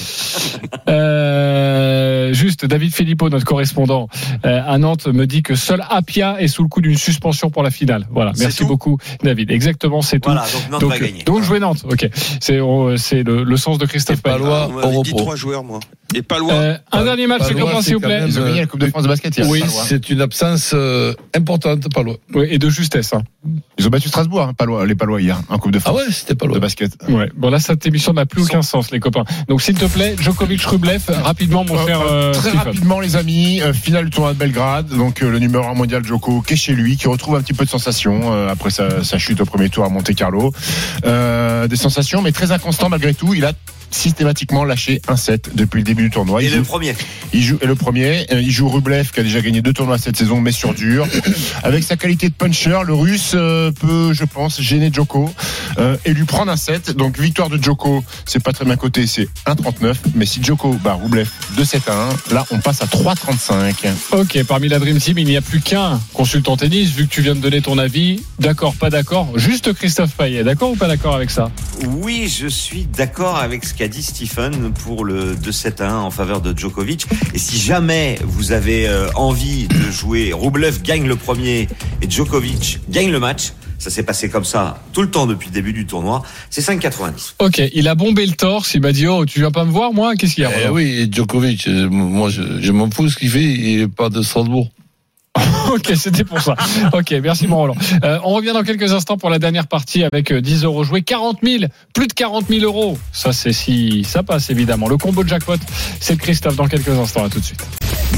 [0.88, 4.08] Euh, juste, David Filippo, notre correspondant
[4.46, 7.62] euh, à Nantes, me dit que seul Apia est sous le coup d'une suspension pour
[7.62, 8.06] la finale.
[8.10, 9.50] Voilà, merci tout beaucoup, David.
[9.50, 10.30] Exactement, c'est tout.
[10.30, 11.22] Voilà, donc Nantes va gagner.
[11.24, 12.08] donc jouer Nantes, ok.
[12.40, 12.54] C'est
[13.22, 15.21] le, le sens de Christophe Palois, On au repos.
[15.22, 15.80] Trois joueurs, moi.
[16.14, 16.52] Et pas loin.
[16.52, 17.42] Euh, un dernier match,
[17.82, 18.22] s'il vous plaît.
[18.26, 19.48] Ils ont gagné la Coupe de France de basket hier.
[19.48, 19.62] Oui.
[19.66, 22.16] C'est une absence euh, importante, Palois.
[22.34, 23.14] Oui, et de justesse.
[23.14, 23.22] Hein.
[23.78, 26.04] Ils ont battu Strasbourg, hein, Palois, les Palois hier, en Coupe de Ah France ouais,
[26.12, 26.58] c'était de Palois.
[26.58, 26.92] basket.
[27.08, 27.30] Ouais.
[27.34, 29.24] Bon, là, cette émission n'a plus aucun sens, les copains.
[29.48, 32.00] Donc, s'il te plaît, Djokovic Rublev, rapidement, mon Euh, cher.
[32.02, 32.58] euh, très Stephen.
[32.58, 34.88] rapidement, les amis, euh, finale du tournoi de Belgrade.
[34.90, 37.54] Donc, euh, le numéro 1 mondial Djoko qui est chez lui, qui retrouve un petit
[37.54, 40.52] peu de sensations euh, après sa, sa chute au premier tour à Monte Carlo.
[41.06, 43.32] Euh, des sensations, mais très inconstant malgré tout.
[43.34, 43.52] Il a
[43.92, 46.42] systématiquement lâché un set depuis le début du tournoi.
[46.42, 46.94] Et Il le joue- premier.
[47.32, 49.98] Il joue et le premier, euh, il joue Rublev qui a déjà gagné deux tournois
[49.98, 51.06] cette saison, mais sur dur.
[51.62, 55.30] Avec sa qualité de puncher, le Russe euh, peut, je pense, gêner Djoko
[55.78, 56.90] euh, et lui prendre un set.
[56.96, 59.94] Donc victoire de Djoko, c'est pas très bien coté, c'est 1,39.
[60.14, 63.88] Mais si Djoko bat Rublev de 7 à 1, là on passe à 3,35.
[64.12, 67.22] Ok, parmi la Dream Team, il n'y a plus qu'un consultant tennis, vu que tu
[67.22, 68.22] viens de donner ton avis.
[68.38, 69.28] D'accord, pas d'accord.
[69.36, 71.50] Juste Christophe Payet, d'accord ou pas d'accord avec ça?
[71.86, 76.10] Oui, je suis d'accord avec ce qu'a dit Stephen pour le 2-7 à 1 en
[76.10, 77.06] faveur de Djokovic.
[77.34, 81.68] Et si jamais vous avez euh, envie de jouer, Rublev gagne le premier
[82.00, 85.54] et Djokovic gagne le match, ça s'est passé comme ça tout le temps depuis le
[85.54, 87.34] début du tournoi, c'est 5,90.
[87.40, 89.92] Ok, il a bombé le torse, il m'a dit Oh, tu viens pas me voir,
[89.92, 93.08] moi Qu'est-ce qu'il y a Eh oui, et Djokovic, euh, moi je, je m'en fous
[93.08, 94.70] ce qu'il fait, il est pas de Strasbourg.
[95.72, 96.54] Ok, c'était pour ça.
[96.92, 97.76] Ok, merci mon Roland.
[98.04, 101.02] Euh, on revient dans quelques instants pour la dernière partie avec euh, 10 euros joués,
[101.02, 101.64] 40 000,
[101.94, 102.98] plus de 40 000 euros.
[103.12, 104.88] Ça, c'est si ça passe évidemment.
[104.88, 105.56] Le combo de jackpot,
[106.00, 107.24] c'est de Christophe dans quelques instants.
[107.24, 107.64] À tout de suite.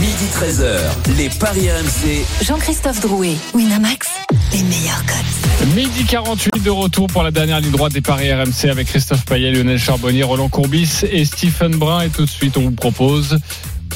[0.01, 2.25] Midi 13h, les Paris RMC.
[2.45, 4.09] Jean-Christophe Drouet, Winamax,
[4.53, 5.75] les meilleurs codes.
[5.77, 9.53] Midi 48 de retour pour la dernière ligne droite des paris RMC avec Christophe Payet,
[9.53, 12.03] Lionel Charbonnier, Roland Courbis et Stephen Brun.
[12.03, 13.39] Et tout de suite, on vous propose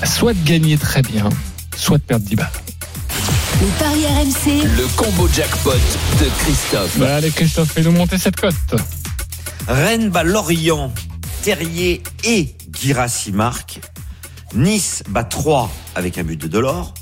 [0.05, 1.29] soit de gagner très bien,
[1.77, 2.51] soit de perdre 10 balles.
[3.61, 6.99] Les paris RMC, Le combo jackpot de Christophe.
[6.99, 8.55] Bah, allez, Christophe, fais-nous monter cette cote.
[9.67, 10.93] Rennes bat Lorient,
[11.43, 13.81] Terrier et Girassi marquent.
[14.55, 16.95] Nice bat 3 avec un but de Delors.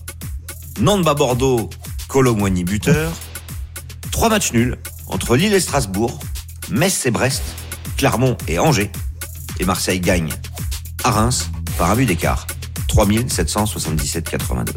[0.81, 1.69] Nantes bat Bordeaux,
[2.09, 3.13] Colomboigny buteur.
[4.11, 4.79] Trois matchs nuls
[5.09, 6.19] entre Lille et Strasbourg,
[6.71, 7.43] Metz et Brest,
[7.99, 8.91] Clermont et Angers.
[9.61, 10.31] Et Marseille gagne
[11.05, 12.47] à Reims par un but d'écart.
[12.89, 14.73] 3777,82.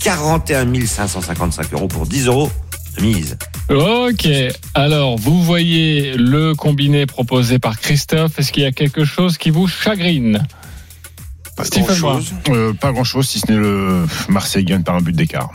[0.00, 2.50] 41 555 euros pour 10 euros
[2.96, 3.36] de mise.
[3.70, 4.28] Ok,
[4.74, 8.38] alors vous voyez le combiné proposé par Christophe.
[8.38, 10.46] Est-ce qu'il y a quelque chose qui vous chagrine?
[11.62, 12.20] Stephen Brun.
[12.48, 15.50] Euh, pas grand chose, si ce n'est le Marseille gagne par un but d'écart.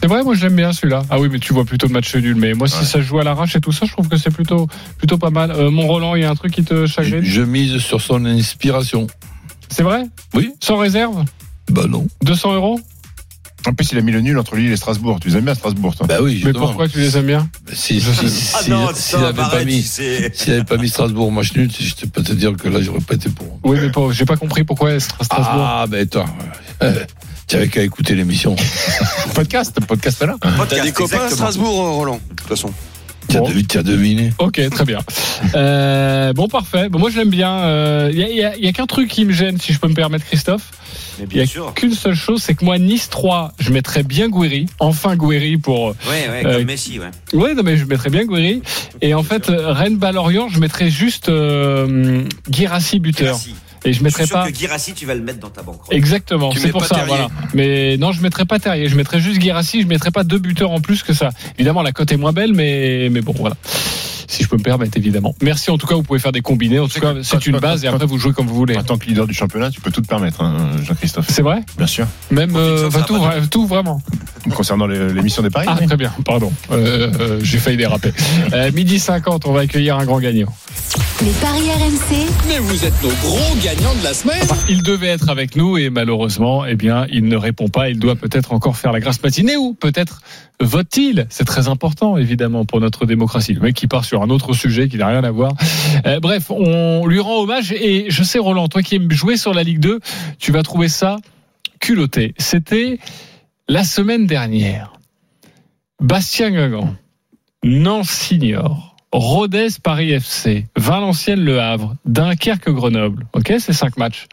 [0.00, 1.02] C'est vrai, moi j'aime bien celui-là.
[1.10, 2.36] Ah oui, mais tu vois plutôt le match nul.
[2.36, 4.68] Mais moi, si ça joue à l'arrache et tout ça, je trouve que c'est plutôt,
[4.98, 5.50] plutôt pas mal.
[5.50, 8.00] Euh, mon Roland, il y a un truc qui te Je, chagrine je mise sur
[8.00, 9.08] son inspiration.
[9.68, 10.04] C'est vrai?
[10.34, 10.52] Oui.
[10.60, 11.24] Sans réserve?
[11.70, 12.06] Bah non.
[12.22, 12.80] 200 euros
[13.66, 15.18] En plus, il a mis le nul entre Lille et Strasbourg.
[15.20, 18.00] Tu les aimes bien Strasbourg, toi Bah oui, Mais pourquoi tu les aimes bien Si,
[18.00, 21.70] si, si, Ah s'il stop, avait pas mis, s'il avait pas mis Strasbourg match nul,
[21.78, 23.58] je peux te dire que là, j'aurais pas été pour.
[23.64, 25.62] Oui, mais j'ai pas compris pourquoi Stra- Strasbourg.
[25.66, 26.24] Ah, ben toi,
[26.82, 27.04] euh,
[27.46, 28.56] tu avais qu'à écouter l'émission.
[29.34, 30.36] Podcast, podcast là.
[30.68, 31.30] T'as des copains à.
[31.30, 32.72] Strasbourg, euh, Roland, de toute façon.
[33.28, 33.48] Tu as, Bon.
[33.48, 34.32] deviné- tu as deviné.
[34.38, 34.98] Ok, très bien.
[35.54, 36.88] Euh, bon, parfait.
[36.88, 38.08] Bon, moi, je l'aime bien.
[38.10, 39.86] Il y a, y a- y a qu'un truc qui me gêne, si je peux
[39.88, 40.70] me permettre, Christophe.
[41.20, 41.74] Mais Il bien y a sûr.
[41.74, 44.66] qu'une seule chose, c'est que moi, Nice 3, je mettrais bien Gouiri.
[44.78, 45.88] Enfin, Gouiri pour.
[45.88, 47.10] Ouais, ouais, Euh, comme Messi, ouais.
[47.38, 48.62] Ouais, non, mais je mettrais bien Gouiri.
[49.02, 53.38] Et en fait, euh, Rennes Balorient, je mettrais juste euh, Guirassi buteur.
[53.84, 54.50] Et je Je suis mettrais sûr pas.
[54.50, 55.80] que Girassi, tu vas le mettre dans ta banque.
[55.90, 57.04] Exactement, c'est pour ça.
[57.06, 57.28] Voilà.
[57.54, 60.70] Mais non, je mettrais pas Terrier, je mettrais juste Guirassi, je mettrais pas deux buteurs
[60.70, 61.30] en plus que ça.
[61.58, 63.56] Évidemment, la cote est moins belle, mais mais bon, voilà.
[64.30, 65.34] Si je peux me permettre, évidemment.
[65.42, 66.78] Merci en tout cas, vous pouvez faire des combinés.
[66.78, 68.76] En tout cas, c'est une base et après vous jouez comme vous voulez.
[68.76, 71.26] En tant que leader du championnat, tu peux tout te permettre, hein, Jean-Christophe.
[71.28, 72.06] C'est vrai Bien sûr.
[72.30, 73.02] Même euh, enfin,
[73.50, 74.00] tout, vraiment.
[74.54, 75.66] Concernant les- l'émission des paris.
[75.68, 75.86] Ah oui.
[75.86, 76.52] très bien, pardon.
[76.70, 78.12] Euh, euh, J'ai failli déraper.
[78.52, 80.52] Euh, midi 50, on va accueillir un grand gagnant.
[81.22, 84.42] les paris RMC, Mais vous êtes nos gros gagnants de la semaine.
[84.68, 87.90] Il devait être avec nous et malheureusement, eh bien, il ne répond pas.
[87.90, 90.20] Il doit peut-être encore faire la grasse matinée ou peut-être
[90.60, 91.26] vote-t-il.
[91.30, 93.54] C'est très important, évidemment, pour notre démocratie.
[93.54, 95.52] Le mec qui part sur un autre sujet qui n'a rien à voir.
[96.06, 99.52] Euh, bref, on lui rend hommage et je sais, Roland, toi qui aimes jouer sur
[99.52, 100.00] la Ligue 2,
[100.38, 101.16] tu vas trouver ça
[101.80, 102.34] culotté.
[102.38, 102.98] C'était
[103.68, 104.92] la semaine dernière.
[106.00, 106.94] Bastien Guingamp,
[107.62, 113.26] Nancy Niort, Rodez Paris FC, Valenciennes Le Havre, Dunkerque Grenoble.
[113.34, 114.26] Ok, c'est cinq matchs.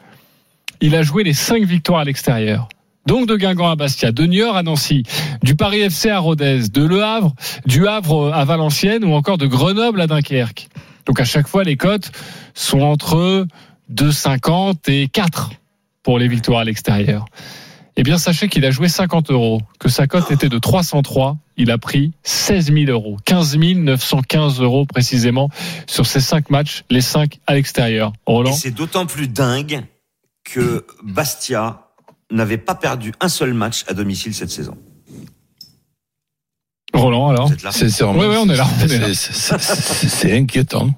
[0.80, 2.70] il a joué les cinq victoires à l'extérieur.
[3.08, 5.04] Donc de Guingamp à Bastia, de Niort à Nancy,
[5.42, 7.34] du Paris FC à Rodez, de Le Havre,
[7.66, 10.68] du Havre à Valenciennes ou encore de Grenoble à Dunkerque.
[11.06, 12.12] Donc à chaque fois, les cotes
[12.54, 13.48] sont entre
[13.90, 15.52] 2,50 et 4
[16.04, 17.24] pour les victoires à l'extérieur.
[17.96, 21.38] Eh bien, sachez qu'il a joué 50 euros, que sa cote était de 303.
[21.56, 25.50] Il a pris 16 000 euros, 15 915 euros précisément
[25.88, 28.12] sur ces cinq matchs, les cinq à l'extérieur.
[28.26, 29.86] Roland, c'est d'autant plus dingue
[30.44, 31.87] que Bastia
[32.32, 34.78] n'avait pas perdu un seul match à domicile cette saison.
[36.94, 38.20] Roland alors Vous êtes là Sincèrement.
[38.20, 40.90] Oui, oui, on est là, c'est- c'est- c'est- C'est c'est inquiétant.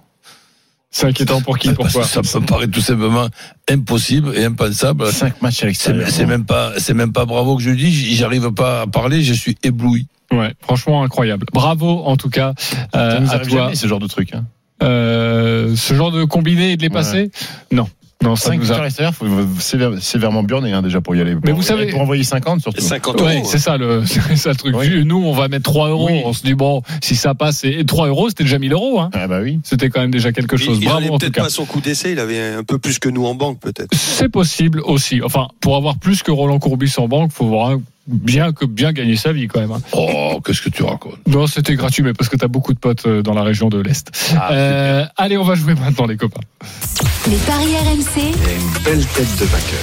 [0.91, 3.27] C'est inquiétant pour qui Pourquoi ça me paraît tout simplement
[3.69, 5.11] impossible et impensable.
[5.11, 6.09] 5 matchs à C'est l'extérieur.
[6.09, 8.15] c'est même pas, c'est même pas bravo que je dis.
[8.15, 9.21] J'arrive pas à parler.
[9.21, 10.07] Je suis ébloui.
[10.32, 11.45] Ouais, franchement incroyable.
[11.53, 12.53] Bravo en tout cas
[12.95, 13.59] euh, Ça nous à toi.
[13.65, 14.34] jamais, ce genre de truc.
[14.34, 14.45] Hein.
[14.82, 17.30] Euh, ce genre de combiné et de les passer?
[17.71, 17.88] Non.
[18.22, 19.26] Non, ça 5 nous victoires faut
[19.61, 21.36] sévère- sévèrement burné hein, déjà pour y aller.
[21.36, 22.82] Mais Pour- vous savez- Pour envoyer 50 surtout.
[22.82, 23.47] 50 Ouais, euros.
[23.49, 24.76] c'est ça le, c'est ça le truc.
[24.78, 25.05] Oui.
[25.05, 26.07] Nous, on va mettre 3 euros.
[26.11, 26.22] Oui.
[26.26, 28.99] On se dit bon, si ça passe, et 3 euros, c'était déjà 1000 euros.
[28.99, 29.09] Hein.
[29.13, 29.61] Ah bah oui.
[29.63, 30.78] C'était quand même déjà quelque Il, chose.
[30.82, 33.26] il Bravo tout peut-être pas son coup d'essai, il avait un peu plus que nous
[33.26, 33.95] en banque peut-être.
[33.95, 35.22] C'est possible aussi.
[35.24, 37.78] Enfin, pour avoir plus que Roland Courbis en banque, faut voir
[38.10, 39.72] bien que bien gagner sa vie quand même.
[39.72, 39.82] hein.
[39.93, 41.18] Oh, qu'est-ce que tu racontes?
[41.28, 43.80] Non, c'était gratuit, mais parce que t'as beaucoup de potes euh, dans la région de
[43.80, 44.10] l'est.
[44.36, 46.41] Ah, Euh, allez, on va jouer maintenant, les copains.
[47.30, 49.80] Les paris RMC, Une belle tête de vainqueur.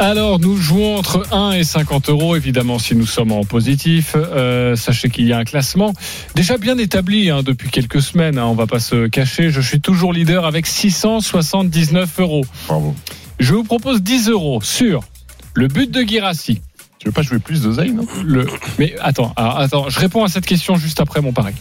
[0.00, 4.16] Alors, nous jouons entre 1 et 50 euros, évidemment, si nous sommes en positif.
[4.16, 5.92] Euh, sachez qu'il y a un classement
[6.34, 8.36] déjà bien établi hein, depuis quelques semaines.
[8.38, 9.50] Hein, on va pas se cacher.
[9.50, 12.44] Je suis toujours leader avec 679 euros.
[12.66, 12.94] Bravo.
[13.38, 15.00] Je vous propose 10 euros sur
[15.54, 16.60] le but de Girassi.
[17.04, 18.46] Tu veux pas jouer plus d'oseille, non Le...
[18.78, 21.52] Mais attends, alors, attends, je réponds à cette question juste après mon pari.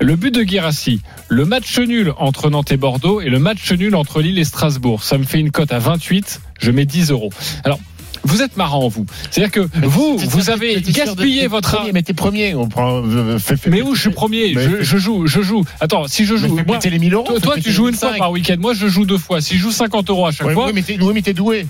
[0.00, 3.94] Le but de Girassi, le match nul entre Nantes et Bordeaux et le match nul
[3.94, 5.02] entre Lille et Strasbourg.
[5.04, 7.28] Ça me fait une cote à 28, je mets 10 euros.
[7.64, 7.78] Alors,
[8.24, 9.04] vous êtes marrant, vous.
[9.30, 11.76] C'est-à-dire que vous, vous avez de- gaspillé t'es votre...
[11.76, 12.54] premier, Mais t'es premier.
[12.54, 13.02] On prend.
[13.04, 14.54] euh, fais- Mais où je suis premier?
[14.80, 15.64] je, joue, je joue.
[15.80, 16.58] Attends, si je joue...
[16.66, 17.26] moi- les 1000 euros.
[17.26, 18.18] toi, toi, tu joues une fois 5.
[18.18, 18.56] par week-end.
[18.58, 19.42] Moi, je joue deux fois.
[19.42, 21.34] Si je joue 50 euros à chaque Ouais, fois, oui, mais t'es oui, mais t'es
[21.34, 21.66] doué.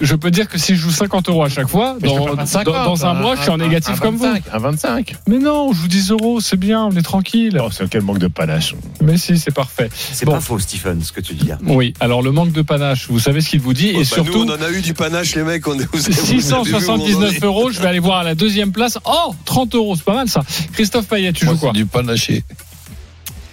[0.00, 2.30] Je peux dire que si je joue 50 euros à chaque fois, dans, parle pas
[2.32, 4.24] de dans- 50, dans un mois, je suis en négatif un comme vous.
[4.24, 5.14] 25, Un 25.
[5.28, 7.58] Mais non, je joue 10 euros, c'est bien, on est tranquille.
[7.62, 8.74] Oh, c'est quel manque de panache.
[9.00, 9.88] Mais si, c'est parfait.
[10.12, 10.32] C'est Bon.
[10.32, 11.58] pas faux, Stephen, ce que tu dis là.
[11.64, 14.04] Oui, alors le manque de panache, vous savez ce qu'il vous dit, Oh, et bah,
[14.04, 16.24] surtout, nous on en a eu du panache les mecs, on est vous avez- vous
[16.24, 17.44] avez vu où on en 679 est.
[17.44, 18.98] euros, je vais aller voir à la deuxième place.
[19.04, 20.42] Oh, 30 euros, c'est pas mal ça.
[20.72, 22.44] Christophe Payet, tu Moi, joues quoi du panaché.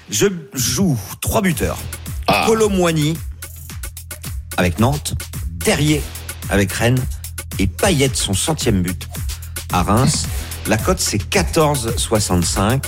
[0.09, 1.77] Je joue trois buteurs.
[2.27, 2.43] Ah.
[2.47, 3.15] Colomboigny
[4.57, 5.15] avec Nantes,
[5.63, 6.01] Terrier
[6.54, 7.04] avec Rennes
[7.58, 9.08] et Payet son centième but
[9.72, 10.28] à Reims.
[10.68, 12.84] La cote c'est 14,65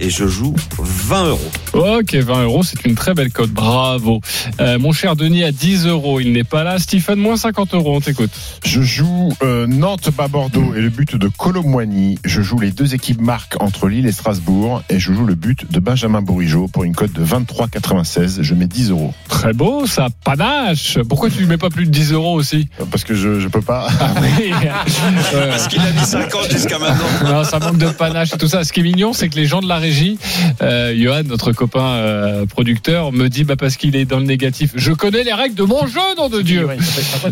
[0.00, 1.50] et je joue 20 euros.
[1.72, 4.20] Ok, 20 euros, c'est une très belle cote, bravo.
[4.60, 6.78] Euh, mon cher Denis à 10 euros, il n'est pas là.
[6.78, 8.30] Stephen, moins 50 euros, on t'écoute.
[8.64, 12.18] Je joue euh, Nantes bas Bordeaux et le but de Colomboigny.
[12.24, 15.70] Je joue les deux équipes marques entre Lille et Strasbourg et je joue le but
[15.70, 18.42] de Benjamin Bourigeau pour une cote de 23,96.
[18.42, 20.98] Je mets 10 euros Très beau, ça, panache.
[21.08, 22.68] Pourquoi tu ne mets pas plus de 10 euros aussi?
[22.90, 23.88] Parce que je je peux pas.
[24.00, 24.52] Ah oui.
[25.34, 27.04] Euh, Parce qu'il a mis 50 jusqu'à maintenant.
[27.24, 28.64] Non, ça manque de panache et tout ça.
[28.64, 30.18] Ce qui est mignon, c'est que les gens de la régie,
[30.62, 34.72] euh, Johan, notre copain euh, producteur, me dit bah parce qu'il est dans le négatif.
[34.74, 36.68] Je connais les règles de mon jeu, nom de Dieu.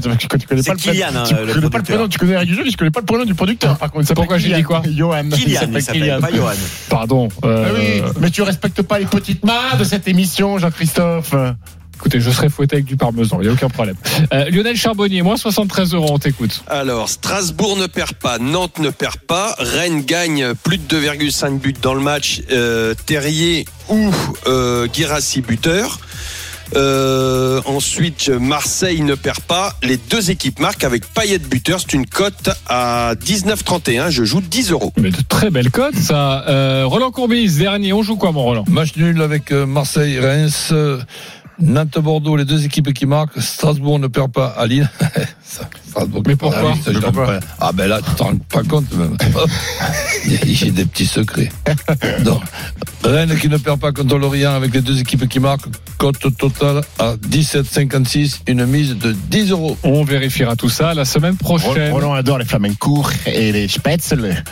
[0.03, 2.09] Tu, tu connais C'est pas le prénom- Kylian, hein, tu le connais pas le prénom,
[2.09, 3.77] tu connais les règles du jeu, mais je connais pas le prénom du producteur.
[3.79, 5.29] Par contre, Pourquoi j'ai dit quoi Johan.
[5.31, 6.53] Kylian, il s'appelle pas Johan.
[6.89, 7.29] Pardon.
[7.45, 11.35] euh, Ah oui, mais tu respectes pas les petites mains de cette émission, Jean-Christophe.
[11.97, 13.97] Écoutez, je serai fouetté avec du parmesan, il n'y a aucun problème.
[14.33, 16.63] Euh, Lionel Charbonnier, moins 73 euros, on t'écoute.
[16.69, 21.75] Alors, Strasbourg ne perd pas, Nantes ne perd pas, Rennes gagne plus de 2,5 buts
[21.81, 24.11] dans le match, euh, Terrier ou
[24.47, 25.99] euh, Guirassi buteur.
[26.75, 29.75] Euh, ensuite, Marseille ne perd pas.
[29.83, 31.81] Les deux équipes marquent avec Payet buteur.
[31.81, 34.11] C'est une cote à 19,31.
[34.11, 34.93] Je joue 10 euros.
[35.01, 36.45] Mais de très belles cotes, ça.
[36.49, 38.65] Euh, Roland Courbis, dernier, on joue quoi, mon Roland?
[38.69, 39.67] Match nul avec euh,
[41.59, 43.41] Marseille, Reims, euh, Nantes, Bordeaux, les deux équipes qui marquent.
[43.41, 44.89] Strasbourg ne perd pas à Lille.
[45.89, 47.41] Strasbourg Mais pourquoi Lille, Mais pourquoi.
[47.61, 49.17] Ah ben là, tu t'en rends pas compte même.
[50.47, 51.51] J'ai des petits secrets.
[52.25, 52.43] Donc,
[53.05, 55.69] Rennes qui ne perd pas contre Lorient avec les deux équipes qui marquent.
[55.99, 58.41] Cote totale à 17,56.
[58.49, 59.79] Une mise de 10 euros.
[59.83, 61.93] On vérifiera tout ça la semaine prochaine.
[61.93, 62.47] Roland adore les
[63.27, 64.45] et les spätzle.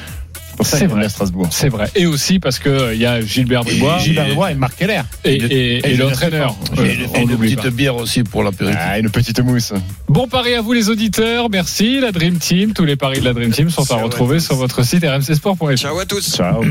[0.54, 1.48] C'est pour ça qu'il bien Strasbourg.
[1.50, 1.90] C'est vrai.
[1.96, 5.02] Et aussi parce que il y a Gilbert Dubois et, Gilbert Leroy et Marc Keller.
[5.24, 6.56] et, et, et l'entraîneur.
[6.78, 7.70] Euh, Et on une petite pas.
[7.70, 8.80] bière aussi pour l'apéritif.
[8.80, 9.72] Ah, une petite mousse.
[10.08, 12.72] Bon pari à vous les auditeurs, merci la Dream Team.
[12.72, 15.04] Tous les paris de la Dream Team sont à Ciao à retrouver sur votre site
[15.04, 15.76] rmcsport.fr.
[15.76, 16.36] Ciao à tous.
[16.36, 16.62] Ciao.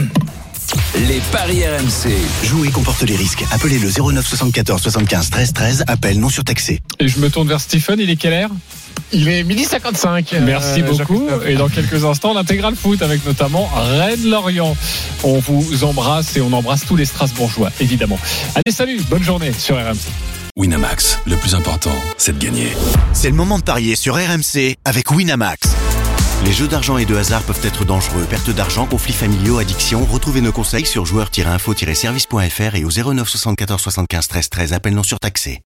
[1.08, 2.10] Les paris RMC.
[2.46, 3.44] Jouer comporte les risques.
[3.52, 5.84] Appelez le 09 74 75 13 13.
[5.88, 6.82] Appel non surtaxé.
[7.00, 8.50] Et je me tourne vers Stephen, il est quelle heure?
[9.12, 10.34] Il est midi 55.
[10.42, 11.28] Merci euh, beaucoup.
[11.46, 14.76] Et dans quelques instants, l'intégral foot avec notamment Rennes-Lorient.
[15.24, 18.20] On vous embrasse et on embrasse tous les Strasbourgeois, évidemment.
[18.56, 20.10] Allez, salut, bonne journée sur RMC.
[20.56, 22.70] Winamax, le plus important, c'est de gagner.
[23.14, 25.70] C'est le moment de parier sur RMC avec Winamax.
[26.46, 28.26] Les jeux d'argent et de hasard peuvent être dangereux.
[28.30, 30.06] Perte d'argent, conflits familiaux, addiction.
[30.06, 34.74] Retrouvez nos conseils sur joueurs-info-service.fr et au 09 74 75 13 13.
[34.74, 35.62] Appel non surtaxé.